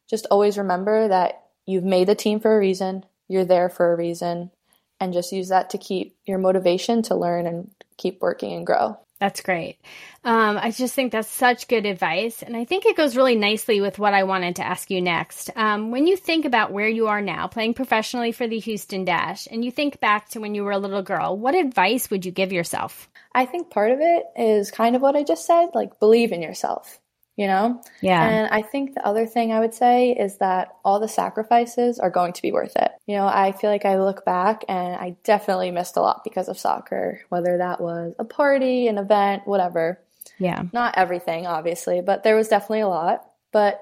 just 0.08 0.26
always 0.30 0.58
remember 0.58 1.08
that 1.08 1.44
you've 1.66 1.84
made 1.84 2.08
the 2.08 2.14
team 2.14 2.40
for 2.40 2.54
a 2.54 2.58
reason, 2.58 3.04
you're 3.28 3.44
there 3.44 3.68
for 3.68 3.92
a 3.92 3.96
reason, 3.96 4.50
and 4.98 5.12
just 5.12 5.32
use 5.32 5.50
that 5.50 5.70
to 5.70 5.78
keep 5.78 6.16
your 6.24 6.38
motivation 6.38 7.02
to 7.02 7.14
learn 7.14 7.46
and 7.46 7.70
keep 7.96 8.20
working 8.20 8.52
and 8.52 8.66
grow. 8.66 8.98
That's 9.18 9.40
great. 9.40 9.78
Um, 10.24 10.58
I 10.58 10.70
just 10.70 10.94
think 10.94 11.10
that's 11.10 11.28
such 11.28 11.68
good 11.68 11.86
advice. 11.86 12.42
And 12.42 12.54
I 12.54 12.64
think 12.66 12.84
it 12.84 12.96
goes 12.96 13.16
really 13.16 13.34
nicely 13.34 13.80
with 13.80 13.98
what 13.98 14.12
I 14.12 14.24
wanted 14.24 14.56
to 14.56 14.66
ask 14.66 14.90
you 14.90 15.00
next. 15.00 15.50
Um, 15.56 15.90
when 15.90 16.06
you 16.06 16.16
think 16.16 16.44
about 16.44 16.70
where 16.72 16.88
you 16.88 17.06
are 17.06 17.22
now, 17.22 17.46
playing 17.46 17.74
professionally 17.74 18.32
for 18.32 18.46
the 18.46 18.58
Houston 18.58 19.06
Dash, 19.06 19.48
and 19.50 19.64
you 19.64 19.70
think 19.70 20.00
back 20.00 20.28
to 20.30 20.40
when 20.40 20.54
you 20.54 20.64
were 20.64 20.72
a 20.72 20.78
little 20.78 21.02
girl, 21.02 21.36
what 21.36 21.54
advice 21.54 22.10
would 22.10 22.26
you 22.26 22.32
give 22.32 22.52
yourself? 22.52 23.08
I 23.34 23.46
think 23.46 23.70
part 23.70 23.90
of 23.90 24.00
it 24.00 24.24
is 24.36 24.70
kind 24.70 24.94
of 24.94 25.02
what 25.02 25.16
I 25.16 25.22
just 25.22 25.46
said 25.46 25.68
like, 25.74 25.98
believe 25.98 26.32
in 26.32 26.42
yourself 26.42 27.00
you 27.36 27.46
know? 27.46 27.82
Yeah. 28.00 28.26
And 28.26 28.48
I 28.50 28.62
think 28.62 28.94
the 28.94 29.06
other 29.06 29.26
thing 29.26 29.52
I 29.52 29.60
would 29.60 29.74
say 29.74 30.12
is 30.12 30.38
that 30.38 30.74
all 30.84 30.98
the 30.98 31.08
sacrifices 31.08 31.98
are 31.98 32.10
going 32.10 32.32
to 32.32 32.42
be 32.42 32.50
worth 32.50 32.74
it. 32.76 32.90
You 33.06 33.16
know, 33.16 33.26
I 33.26 33.52
feel 33.52 33.70
like 33.70 33.84
I 33.84 33.98
look 33.98 34.24
back 34.24 34.64
and 34.68 34.96
I 34.96 35.16
definitely 35.22 35.70
missed 35.70 35.96
a 35.96 36.00
lot 36.00 36.24
because 36.24 36.48
of 36.48 36.58
soccer, 36.58 37.20
whether 37.28 37.58
that 37.58 37.80
was 37.80 38.14
a 38.18 38.24
party, 38.24 38.88
an 38.88 38.98
event, 38.98 39.42
whatever. 39.46 40.00
Yeah. 40.38 40.62
Not 40.72 40.96
everything, 40.96 41.46
obviously, 41.46 42.00
but 42.00 42.24
there 42.24 42.36
was 42.36 42.48
definitely 42.48 42.80
a 42.80 42.88
lot. 42.88 43.24
But 43.52 43.80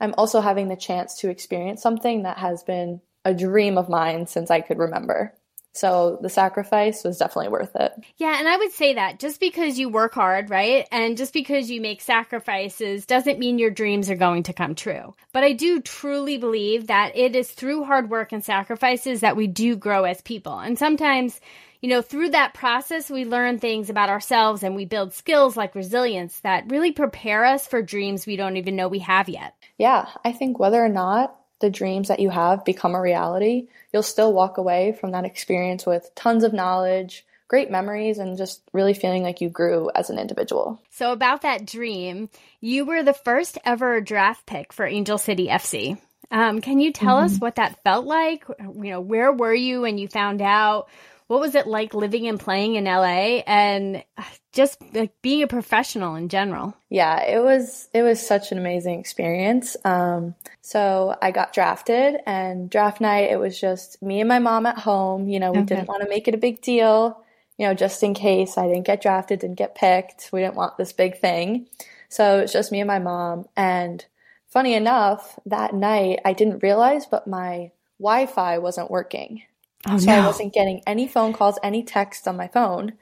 I'm 0.00 0.14
also 0.16 0.40
having 0.40 0.68
the 0.68 0.76
chance 0.76 1.18
to 1.18 1.28
experience 1.28 1.82
something 1.82 2.22
that 2.22 2.38
has 2.38 2.62
been 2.62 3.00
a 3.24 3.34
dream 3.34 3.78
of 3.78 3.88
mine 3.88 4.26
since 4.26 4.50
I 4.50 4.60
could 4.60 4.78
remember. 4.78 5.34
So 5.72 6.18
the 6.20 6.28
sacrifice 6.28 7.02
was 7.02 7.18
definitely 7.18 7.48
worth 7.48 7.74
it. 7.76 7.92
Yeah, 8.18 8.38
and 8.38 8.46
I 8.46 8.58
would 8.58 8.72
say 8.72 8.94
that 8.94 9.18
just 9.18 9.40
because 9.40 9.78
you 9.78 9.88
work 9.88 10.14
hard, 10.14 10.50
right? 10.50 10.86
And 10.92 11.16
just 11.16 11.32
because 11.32 11.70
you 11.70 11.80
make 11.80 12.02
sacrifices 12.02 13.06
doesn't 13.06 13.38
mean 13.38 13.58
your 13.58 13.70
dreams 13.70 14.10
are 14.10 14.16
going 14.16 14.42
to 14.44 14.52
come 14.52 14.74
true. 14.74 15.14
But 15.32 15.44
I 15.44 15.52
do 15.52 15.80
truly 15.80 16.36
believe 16.36 16.88
that 16.88 17.16
it 17.16 17.34
is 17.34 17.50
through 17.50 17.84
hard 17.84 18.10
work 18.10 18.32
and 18.32 18.44
sacrifices 18.44 19.20
that 19.20 19.36
we 19.36 19.46
do 19.46 19.74
grow 19.74 20.04
as 20.04 20.20
people. 20.20 20.58
And 20.58 20.78
sometimes 20.78 21.40
you 21.80 21.88
know, 21.88 22.00
through 22.00 22.30
that 22.30 22.54
process, 22.54 23.10
we 23.10 23.24
learn 23.24 23.58
things 23.58 23.90
about 23.90 24.08
ourselves 24.08 24.62
and 24.62 24.76
we 24.76 24.84
build 24.84 25.12
skills 25.12 25.56
like 25.56 25.74
resilience 25.74 26.38
that 26.40 26.70
really 26.70 26.92
prepare 26.92 27.44
us 27.44 27.66
for 27.66 27.82
dreams 27.82 28.24
we 28.24 28.36
don't 28.36 28.56
even 28.56 28.76
know 28.76 28.86
we 28.86 29.00
have 29.00 29.28
yet. 29.28 29.56
Yeah, 29.78 30.08
I 30.24 30.30
think 30.30 30.60
whether 30.60 30.82
or 30.82 30.88
not 30.88 31.36
the 31.62 31.70
dreams 31.70 32.08
that 32.08 32.20
you 32.20 32.28
have 32.28 32.66
become 32.66 32.94
a 32.94 33.00
reality, 33.00 33.68
you'll 33.92 34.02
still 34.02 34.34
walk 34.34 34.58
away 34.58 34.92
from 34.92 35.12
that 35.12 35.24
experience 35.24 35.86
with 35.86 36.14
tons 36.14 36.44
of 36.44 36.52
knowledge, 36.52 37.24
great 37.48 37.70
memories, 37.70 38.18
and 38.18 38.36
just 38.36 38.60
really 38.74 38.92
feeling 38.92 39.22
like 39.22 39.40
you 39.40 39.48
grew 39.48 39.90
as 39.94 40.10
an 40.10 40.18
individual. 40.18 40.82
So, 40.90 41.12
about 41.12 41.42
that 41.42 41.64
dream, 41.64 42.28
you 42.60 42.84
were 42.84 43.02
the 43.02 43.14
first 43.14 43.56
ever 43.64 44.02
draft 44.02 44.44
pick 44.44 44.74
for 44.74 44.84
Angel 44.84 45.16
City 45.16 45.48
FC. 45.48 45.98
Um, 46.30 46.60
can 46.60 46.80
you 46.80 46.92
tell 46.92 47.16
mm-hmm. 47.16 47.26
us 47.26 47.38
what 47.38 47.56
that 47.56 47.82
felt 47.84 48.06
like? 48.06 48.44
You 48.58 48.90
know, 48.90 49.00
where 49.00 49.32
were 49.32 49.54
you 49.54 49.82
when 49.82 49.98
you 49.98 50.08
found 50.08 50.40
out? 50.42 50.88
What 51.32 51.40
was 51.40 51.54
it 51.54 51.66
like 51.66 51.94
living 51.94 52.28
and 52.28 52.38
playing 52.38 52.74
in 52.74 52.84
LA 52.84 53.40
and 53.46 54.04
just 54.52 54.76
like 54.92 55.14
being 55.22 55.42
a 55.42 55.46
professional 55.46 56.14
in 56.14 56.28
general? 56.28 56.76
Yeah, 56.90 57.22
it 57.22 57.42
was 57.42 57.88
it 57.94 58.02
was 58.02 58.24
such 58.24 58.52
an 58.52 58.58
amazing 58.58 59.00
experience. 59.00 59.74
Um, 59.82 60.34
so 60.60 61.16
I 61.22 61.30
got 61.30 61.54
drafted, 61.54 62.16
and 62.26 62.68
draft 62.68 63.00
night 63.00 63.30
it 63.30 63.40
was 63.40 63.58
just 63.58 64.02
me 64.02 64.20
and 64.20 64.28
my 64.28 64.40
mom 64.40 64.66
at 64.66 64.76
home. 64.76 65.26
You 65.26 65.40
know, 65.40 65.52
we 65.52 65.60
okay. 65.60 65.76
didn't 65.76 65.88
want 65.88 66.02
to 66.02 66.08
make 66.10 66.28
it 66.28 66.34
a 66.34 66.38
big 66.38 66.60
deal. 66.60 67.24
You 67.56 67.66
know, 67.66 67.72
just 67.72 68.02
in 68.02 68.12
case 68.12 68.58
I 68.58 68.66
didn't 68.66 68.84
get 68.84 69.00
drafted, 69.00 69.40
didn't 69.40 69.56
get 69.56 69.74
picked, 69.74 70.28
we 70.34 70.40
didn't 70.40 70.56
want 70.56 70.76
this 70.76 70.92
big 70.92 71.18
thing. 71.18 71.66
So 72.10 72.40
it's 72.40 72.52
just 72.52 72.72
me 72.72 72.80
and 72.80 72.88
my 72.88 72.98
mom. 72.98 73.46
And 73.56 74.04
funny 74.48 74.74
enough, 74.74 75.38
that 75.46 75.72
night 75.72 76.18
I 76.26 76.34
didn't 76.34 76.62
realize, 76.62 77.06
but 77.06 77.26
my 77.26 77.70
Wi-Fi 77.98 78.58
wasn't 78.58 78.90
working. 78.90 79.44
Oh, 79.86 79.98
so 79.98 80.06
no. 80.06 80.12
I 80.12 80.26
wasn't 80.26 80.52
getting 80.52 80.82
any 80.86 81.08
phone 81.08 81.32
calls, 81.32 81.58
any 81.62 81.82
texts 81.82 82.26
on 82.26 82.36
my 82.36 82.48
phone. 82.48 82.92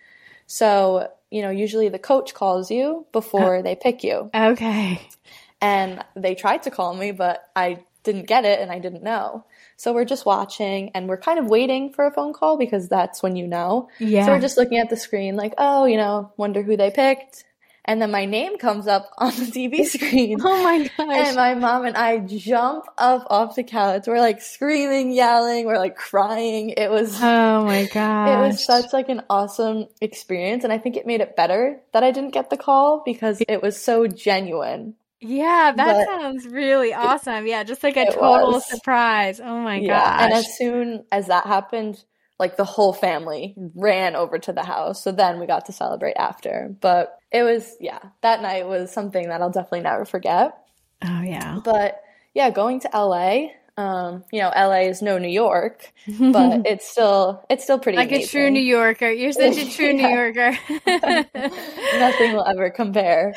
So, 0.47 1.09
you 1.31 1.43
know, 1.43 1.51
usually 1.51 1.89
the 1.89 1.99
coach 1.99 2.35
calls 2.35 2.71
you 2.71 3.07
before 3.13 3.57
uh, 3.57 3.63
they 3.63 3.77
pick 3.77 4.03
you. 4.03 4.31
Okay. 4.35 5.01
And 5.61 6.05
they 6.17 6.35
tried 6.35 6.63
to 6.65 6.71
call 6.71 6.95
me, 6.95 7.13
but 7.13 7.49
I 7.55 7.85
didn't 8.03 8.27
get 8.27 8.45
it 8.45 8.61
and 8.61 8.71
I 8.71 8.79
didn't 8.79 9.03
know. 9.03 9.45
So 9.77 9.93
we're 9.93 10.05
just 10.05 10.25
watching 10.25 10.91
and 10.95 11.09
we're 11.09 11.19
kind 11.19 11.39
of 11.39 11.47
waiting 11.47 11.93
for 11.93 12.07
a 12.07 12.11
phone 12.11 12.33
call 12.33 12.57
because 12.57 12.89
that's 12.89 13.23
when 13.23 13.37
you 13.37 13.47
know. 13.47 13.89
Yeah. 13.99 14.25
So 14.25 14.33
we're 14.33 14.41
just 14.41 14.57
looking 14.57 14.79
at 14.79 14.91
the 14.91 14.97
screen 14.97 15.37
like, 15.37 15.55
oh, 15.59 15.85
you 15.85 15.97
know, 15.97 16.33
wonder 16.37 16.63
who 16.63 16.77
they 16.77 16.91
picked. 16.91 17.45
And 17.85 18.01
then 18.01 18.11
my 18.11 18.25
name 18.27 18.59
comes 18.59 18.87
up 18.87 19.11
on 19.19 19.31
the 19.31 19.47
TV 19.47 19.85
screen. 19.87 20.39
Oh 20.43 20.63
my 20.63 20.79
gosh. 20.97 21.27
And 21.27 21.37
my 21.37 21.55
mom 21.55 21.85
and 21.87 21.97
I 21.97 22.19
jump 22.19 22.85
up 22.99 23.27
off 23.31 23.57
the 23.57 23.65
couch. 23.65 24.05
We're 24.07 24.21
like 24.21 24.43
screaming, 24.43 25.13
yelling, 25.13 25.67
we're 25.67 25.79
like 25.79 25.97
crying. 25.97 26.71
It 26.71 26.91
was 26.91 27.17
oh 27.21 27.65
my 27.65 27.87
gosh. 27.93 28.29
it 28.45 28.49
was 28.49 28.65
such 28.65 28.93
like 28.93 29.09
an 29.09 29.23
awesome 29.31 29.87
experience 30.01 30.63
and 30.65 30.73
I 30.73 30.79
think 30.79 30.97
it 30.97 31.07
made 31.07 31.21
it 31.21 31.37
better 31.37 31.81
that 31.93 32.05
I 32.05 32.11
didn't 32.11 32.33
get 32.35 32.51
the 32.51 32.57
call 32.57 33.03
because 33.05 33.43
it 33.49 33.63
was 33.63 33.81
so 33.81 34.07
genuine. 34.07 34.95
Yeah, 35.23 35.73
that 35.77 36.07
But- 36.07 36.07
sounds 36.07 36.47
really 36.47 36.95
awesome. 36.95 37.47
Yeah, 37.47 37.63
just 37.63 37.83
like 37.83 37.97
a 37.97 38.07
total 38.07 38.53
was. 38.53 38.67
surprise. 38.67 39.39
Oh 39.41 39.59
my 39.61 39.77
Yeah. 39.77 40.25
And 40.25 40.33
as 40.33 40.57
soon 40.57 41.05
as 41.13 41.27
that 41.27 41.47
happened, 41.47 42.03
like 42.41 42.57
the 42.57 42.65
whole 42.65 42.95
family 42.95 43.55
ran 43.77 44.17
over 44.17 44.39
to 44.39 44.53
the 44.53 44.65
house. 44.65 45.05
So 45.05 45.13
then 45.13 45.39
we 45.39 45.47
got 45.47 45.67
to 45.67 45.73
celebrate 45.73 46.17
after. 46.17 46.75
But 46.81 47.17
it 47.31 47.43
was, 47.43 47.77
yeah, 47.79 48.01
that 48.23 48.41
night 48.43 48.67
was 48.67 48.91
something 48.91 49.29
that 49.29 49.43
I'll 49.43 49.51
definitely 49.51 49.83
never 49.83 50.07
forget. 50.07 50.59
oh 51.05 51.21
yeah. 51.21 51.61
But 51.63 52.03
yeah, 52.35 52.51
going 52.51 52.81
to 52.81 52.91
LA, 52.95 53.49
um, 53.77 54.25
you 54.33 54.41
know, 54.41 54.51
LA 54.55 54.89
is 54.89 55.03
no 55.03 55.19
New 55.19 55.29
York, 55.29 55.93
but 56.19 56.67
it's 56.67 56.89
still 56.89 57.45
it's 57.49 57.65
still 57.65 57.79
pretty 57.79 57.99
like 57.99 58.13
a 58.13 58.27
true. 58.27 58.51
New 58.51 58.61
Yorker. 58.61 59.11
You're 59.11 59.33
such 59.33 59.57
a 59.57 59.71
true 59.71 59.93
New 59.93 60.09
Yorker. 60.09 60.57
Nothing 61.99 62.33
will 62.35 62.47
ever 62.47 62.71
compare. 62.71 63.35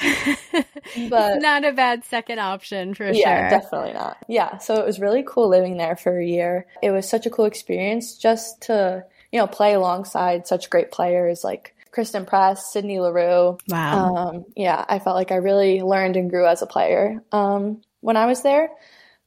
But 1.10 1.42
Not 1.42 1.66
a 1.66 1.72
bad 1.72 2.04
second 2.06 2.40
option 2.40 2.94
for 2.94 3.06
sure. 3.06 3.14
yeah, 3.14 3.50
sure. 3.50 3.60
definitely 3.60 3.94
not. 3.94 4.18
Yeah, 4.28 4.58
so 4.58 4.76
it 4.76 4.86
was 4.86 5.00
really 5.00 5.24
cool 5.26 5.50
living 5.50 5.78
there 5.78 5.96
for 5.96 6.20
a 6.20 6.26
year. 6.26 6.66
It 6.82 6.92
was 6.92 7.10
such 7.10 7.26
a 7.26 7.30
cool 7.30 7.46
experience 7.46 8.18
just 8.18 8.64
to, 8.64 9.04
you 9.32 9.40
know, 9.40 9.48
play 9.48 9.74
alongside 9.74 10.46
such 10.48 10.70
great 10.70 10.92
players 10.92 11.44
like 11.44 11.74
Christen 11.92 12.26
Press, 12.26 12.72
Sydney 12.74 13.00
Leroux. 13.00 13.58
Wow. 13.70 14.16
Um, 14.16 14.46
yeah, 14.56 14.84
I 14.88 15.00
felt 15.00 15.16
like 15.16 15.32
I 15.32 15.36
really 15.36 15.82
learned 15.82 16.16
and 16.16 16.30
grew 16.30 16.46
as 16.48 16.62
a 16.62 16.68
player 16.68 17.24
um, 17.32 17.82
when 18.02 18.18
I 18.18 18.26
was 18.26 18.42
there. 18.42 18.70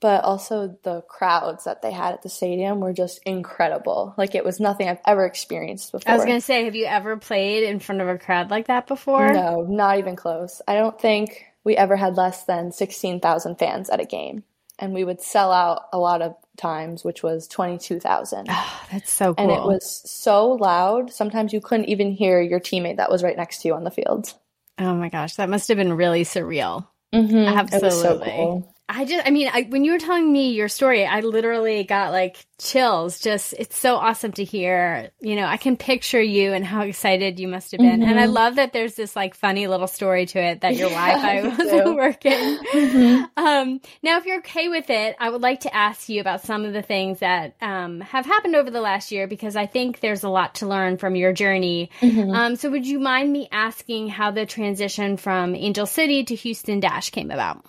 But 0.00 0.25
also 0.25 0.79
the 0.83 1.00
crowds 1.03 1.65
that 1.65 1.81
they 1.81 1.91
had 1.91 2.12
at 2.12 2.23
the 2.23 2.29
stadium 2.29 2.81
were 2.81 2.93
just 2.93 3.21
incredible. 3.25 4.15
Like 4.19 4.35
it 4.35 4.45
was 4.45 4.61
nothing 4.61 4.88
I've 4.88 5.00
ever 5.07 5.25
experienced 5.25 5.91
before. 5.91 6.12
I 6.12 6.17
was 6.17 6.26
going 6.26 6.37
to 6.37 6.45
say, 6.45 6.67
have 6.67 6.76
you 6.76 6.85
ever 6.85 7.17
played 7.17 7.65
in 7.65 7.79
front 7.79 8.03
of 8.03 8.09
a 8.09 8.19
crowd 8.19 8.50
like 8.50 8.67
that 8.67 8.87
before? 8.87 9.33
No, 9.33 9.62
not 9.62 9.99
even 9.99 10.15
close. 10.15 10.61
I 10.69 10.75
don't 10.75 11.00
think 11.00 11.47
we 11.65 11.76
ever 11.76 11.97
had 11.97 12.17
less 12.17 12.45
than 12.45 12.73
16,000 12.73 13.59
fans 13.59 13.88
at 13.88 14.00
a 14.00 14.05
game. 14.05 14.45
And 14.79 14.93
we 14.93 15.03
would 15.03 15.23
sell 15.23 15.50
out 15.50 15.85
a 15.95 15.99
lot 15.99 16.21
of 16.21 16.37
times, 16.59 17.03
which 17.03 17.23
was 17.23 17.49
22,000. 17.49 18.49
Oh, 18.50 18.83
that's 18.93 19.11
so 19.11 19.35
cool. 19.35 19.43
And 19.43 19.50
it 19.50 19.67
was 19.67 20.03
so 20.05 20.53
loud, 20.53 21.11
sometimes 21.11 21.55
you 21.55 21.62
couldn't 21.62 21.88
even 21.88 22.12
hear 22.12 22.43
your 22.43 22.61
teammate 22.61 22.99
that 22.99 23.11
was 23.11 23.23
right 23.23 23.37
next 23.37 23.62
to 23.62 23.69
you 23.69 23.75
on 23.75 23.85
the 23.85 23.91
field. 23.91 24.35
oh 24.79 24.95
my 24.95 25.09
gosh, 25.09 25.37
that 25.37 25.49
must 25.49 25.69
have 25.69 25.79
been 25.79 25.95
really 25.95 26.25
surreal. 26.25 26.87
Mm-hmm. 27.15 27.37
It 27.37 27.83
was 27.83 28.00
so 28.00 28.21
Absolutely. 28.21 28.65
I 28.88 29.05
just, 29.05 29.26
I 29.26 29.31
mean, 29.31 29.50
I, 29.52 29.62
when 29.62 29.85
you 29.85 29.93
were 29.93 29.99
telling 29.99 30.33
me 30.33 30.52
your 30.52 30.69
story, 30.69 31.05
I 31.05 31.19
literally 31.21 31.83
got 31.83 32.12
like 32.12 32.37
chills. 32.59 33.19
Just, 33.19 33.52
it's 33.59 33.76
so 33.76 33.97
awesome 33.97 34.31
to 34.33 34.45
hear. 34.45 35.11
You 35.21 35.35
know, 35.35 35.45
I 35.45 35.57
can 35.57 35.76
picture 35.76 36.23
you 36.23 36.52
and 36.52 36.64
how 36.64 36.83
excited 36.83 37.40
you 37.40 37.49
must 37.49 37.73
have 37.73 37.81
been. 37.81 38.05
And 38.05 38.21
I 38.21 38.26
love 38.26 38.57
that 38.57 38.73
there's 38.73 38.95
this 38.95 39.16
like 39.16 39.35
funny 39.35 39.66
little 39.66 39.88
story 39.88 40.26
to 40.26 40.38
it 40.38 40.61
that 40.61 40.76
your 40.76 40.88
Yeah, 40.97 41.21
Wi-Fi 41.21 41.49
wasn't 41.49 41.85
too. 41.87 41.97
working. 41.97 43.26
Um, 43.37 43.81
now, 44.05 44.19
if 44.19 44.25
you're 44.26 44.38
okay 44.38 44.69
with 44.69 44.88
it, 44.88 45.16
I 45.19 45.31
would 45.31 45.43
like 45.43 45.61
to 45.61 45.75
ask 45.75 46.09
you 46.09 46.21
about 46.21 46.43
some 46.43 46.64
of 46.64 46.73
the 46.73 46.83
things 46.83 47.19
that 47.19 47.57
um, 47.61 48.00
have 48.02 48.25
happened 48.25 48.55
over 48.55 48.71
the 48.71 48.81
last 48.81 49.11
year 49.11 49.26
because 49.26 49.57
I 49.57 49.66
think 49.66 49.99
there's 49.99 50.23
a 50.23 50.28
lot 50.28 50.55
to 50.57 50.66
learn 50.69 50.97
from 50.97 51.16
your 51.16 51.33
journey. 51.33 51.90
Um, 52.02 52.55
so, 52.55 52.71
would 52.71 52.87
you 52.87 53.00
mind 53.00 53.33
me 53.33 53.49
asking 53.50 54.09
how 54.11 54.31
the 54.31 54.47
transition 54.47 55.16
from 55.16 55.57
Angel 55.57 55.87
City 55.87 56.23
to 56.25 56.35
Houston 56.37 56.78
Dash 56.78 57.11
came 57.11 57.31
about? 57.33 57.64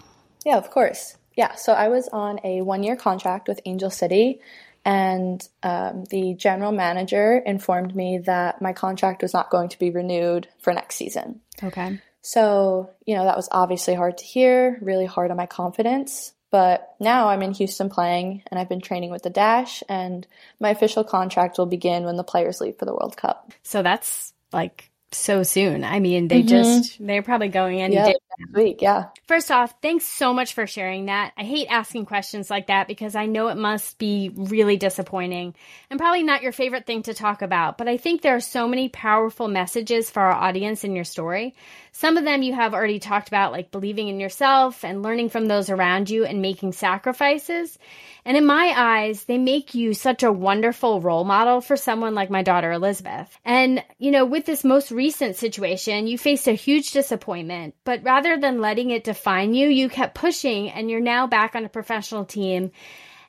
Yeah, 0.47 0.55
of 0.55 0.71
course. 0.71 1.17
Yeah, 1.35 1.55
so 1.55 1.73
I 1.73 1.89
was 1.89 2.07
on 2.07 2.39
a 2.45 2.61
one 2.61 2.81
year 2.81 2.95
contract 2.95 3.49
with 3.49 3.59
Angel 3.65 3.89
City, 3.89 4.39
and 4.85 5.45
um, 5.61 6.05
the 6.05 6.35
general 6.35 6.71
manager 6.71 7.37
informed 7.37 7.93
me 7.93 8.19
that 8.19 8.61
my 8.61 8.71
contract 8.71 9.23
was 9.23 9.33
not 9.33 9.49
going 9.49 9.67
to 9.67 9.77
be 9.77 9.89
renewed 9.89 10.47
for 10.59 10.71
next 10.71 10.95
season. 10.95 11.41
Okay. 11.61 11.99
So, 12.21 12.91
you 13.05 13.15
know, 13.15 13.25
that 13.25 13.35
was 13.35 13.49
obviously 13.51 13.93
hard 13.93 14.19
to 14.19 14.23
hear, 14.23 14.77
really 14.81 15.05
hard 15.05 15.31
on 15.31 15.37
my 15.37 15.47
confidence. 15.47 16.31
But 16.49 16.95
now 16.97 17.27
I'm 17.27 17.41
in 17.41 17.51
Houston 17.51 17.89
playing, 17.89 18.43
and 18.49 18.57
I've 18.57 18.69
been 18.69 18.79
training 18.79 19.11
with 19.11 19.23
the 19.23 19.29
Dash, 19.29 19.83
and 19.89 20.25
my 20.61 20.69
official 20.69 21.03
contract 21.03 21.57
will 21.57 21.65
begin 21.65 22.05
when 22.05 22.15
the 22.15 22.23
players 22.23 22.61
leave 22.61 22.77
for 22.77 22.85
the 22.85 22.93
World 22.93 23.17
Cup. 23.17 23.51
So 23.63 23.83
that's 23.83 24.31
like 24.53 24.91
so 25.17 25.43
soon. 25.43 25.83
I 25.83 25.99
mean, 25.99 26.27
they 26.27 26.39
mm-hmm. 26.39 26.47
just, 26.47 27.05
they're 27.05 27.23
probably 27.23 27.49
going 27.49 27.79
day. 27.91 28.15
next 28.39 28.53
week. 28.53 28.81
Yeah. 28.81 29.05
First 29.27 29.51
off, 29.51 29.73
thanks 29.81 30.05
so 30.05 30.33
much 30.33 30.53
for 30.53 30.67
sharing 30.67 31.05
that. 31.05 31.33
I 31.37 31.43
hate 31.43 31.67
asking 31.67 32.05
questions 32.05 32.49
like 32.49 32.67
that 32.67 32.87
because 32.87 33.15
I 33.15 33.25
know 33.25 33.47
it 33.47 33.57
must 33.57 33.97
be 33.97 34.31
really 34.35 34.77
disappointing 34.77 35.55
and 35.89 35.99
probably 35.99 36.23
not 36.23 36.43
your 36.43 36.51
favorite 36.51 36.85
thing 36.85 37.03
to 37.03 37.13
talk 37.13 37.41
about. 37.41 37.77
But 37.77 37.87
I 37.87 37.97
think 37.97 38.21
there 38.21 38.35
are 38.35 38.41
so 38.41 38.67
many 38.67 38.89
powerful 38.89 39.47
messages 39.47 40.09
for 40.09 40.21
our 40.21 40.31
audience 40.31 40.83
in 40.83 40.95
your 40.95 41.05
story. 41.05 41.55
Some 41.91 42.17
of 42.17 42.25
them 42.25 42.43
you 42.43 42.53
have 42.53 42.73
already 42.73 42.99
talked 42.99 43.27
about, 43.27 43.51
like 43.51 43.71
believing 43.71 44.07
in 44.07 44.19
yourself 44.19 44.83
and 44.85 45.01
learning 45.01 45.29
from 45.29 45.47
those 45.47 45.69
around 45.69 46.09
you 46.09 46.25
and 46.25 46.41
making 46.41 46.73
sacrifices. 46.73 47.79
And 48.23 48.35
in 48.35 48.45
my 48.45 48.73
eyes, 48.75 49.23
they 49.23 49.37
make 49.37 49.73
you 49.73 49.93
such 49.93 50.21
a 50.21 50.31
wonderful 50.31 50.99
role 50.99 51.23
model 51.23 51.61
for 51.61 51.77
someone 51.77 52.13
like 52.13 52.29
my 52.29 52.43
daughter 52.43 52.73
Elizabeth. 52.73 53.35
And, 53.45 53.81
you 53.99 54.11
know, 54.11 54.25
with 54.25 54.45
this 54.45 54.65
most 54.65 54.91
recent 54.91 55.06
situation, 55.11 56.07
you 56.07 56.17
faced 56.17 56.47
a 56.47 56.53
huge 56.53 56.91
disappointment, 56.91 57.75
but 57.83 58.03
rather 58.03 58.37
than 58.37 58.61
letting 58.61 58.89
it 58.89 59.03
define 59.03 59.53
you, 59.53 59.67
you 59.67 59.89
kept 59.89 60.15
pushing 60.15 60.69
and 60.69 60.89
you're 60.89 60.99
now 60.99 61.27
back 61.27 61.55
on 61.55 61.65
a 61.65 61.69
professional 61.69 62.25
team. 62.25 62.71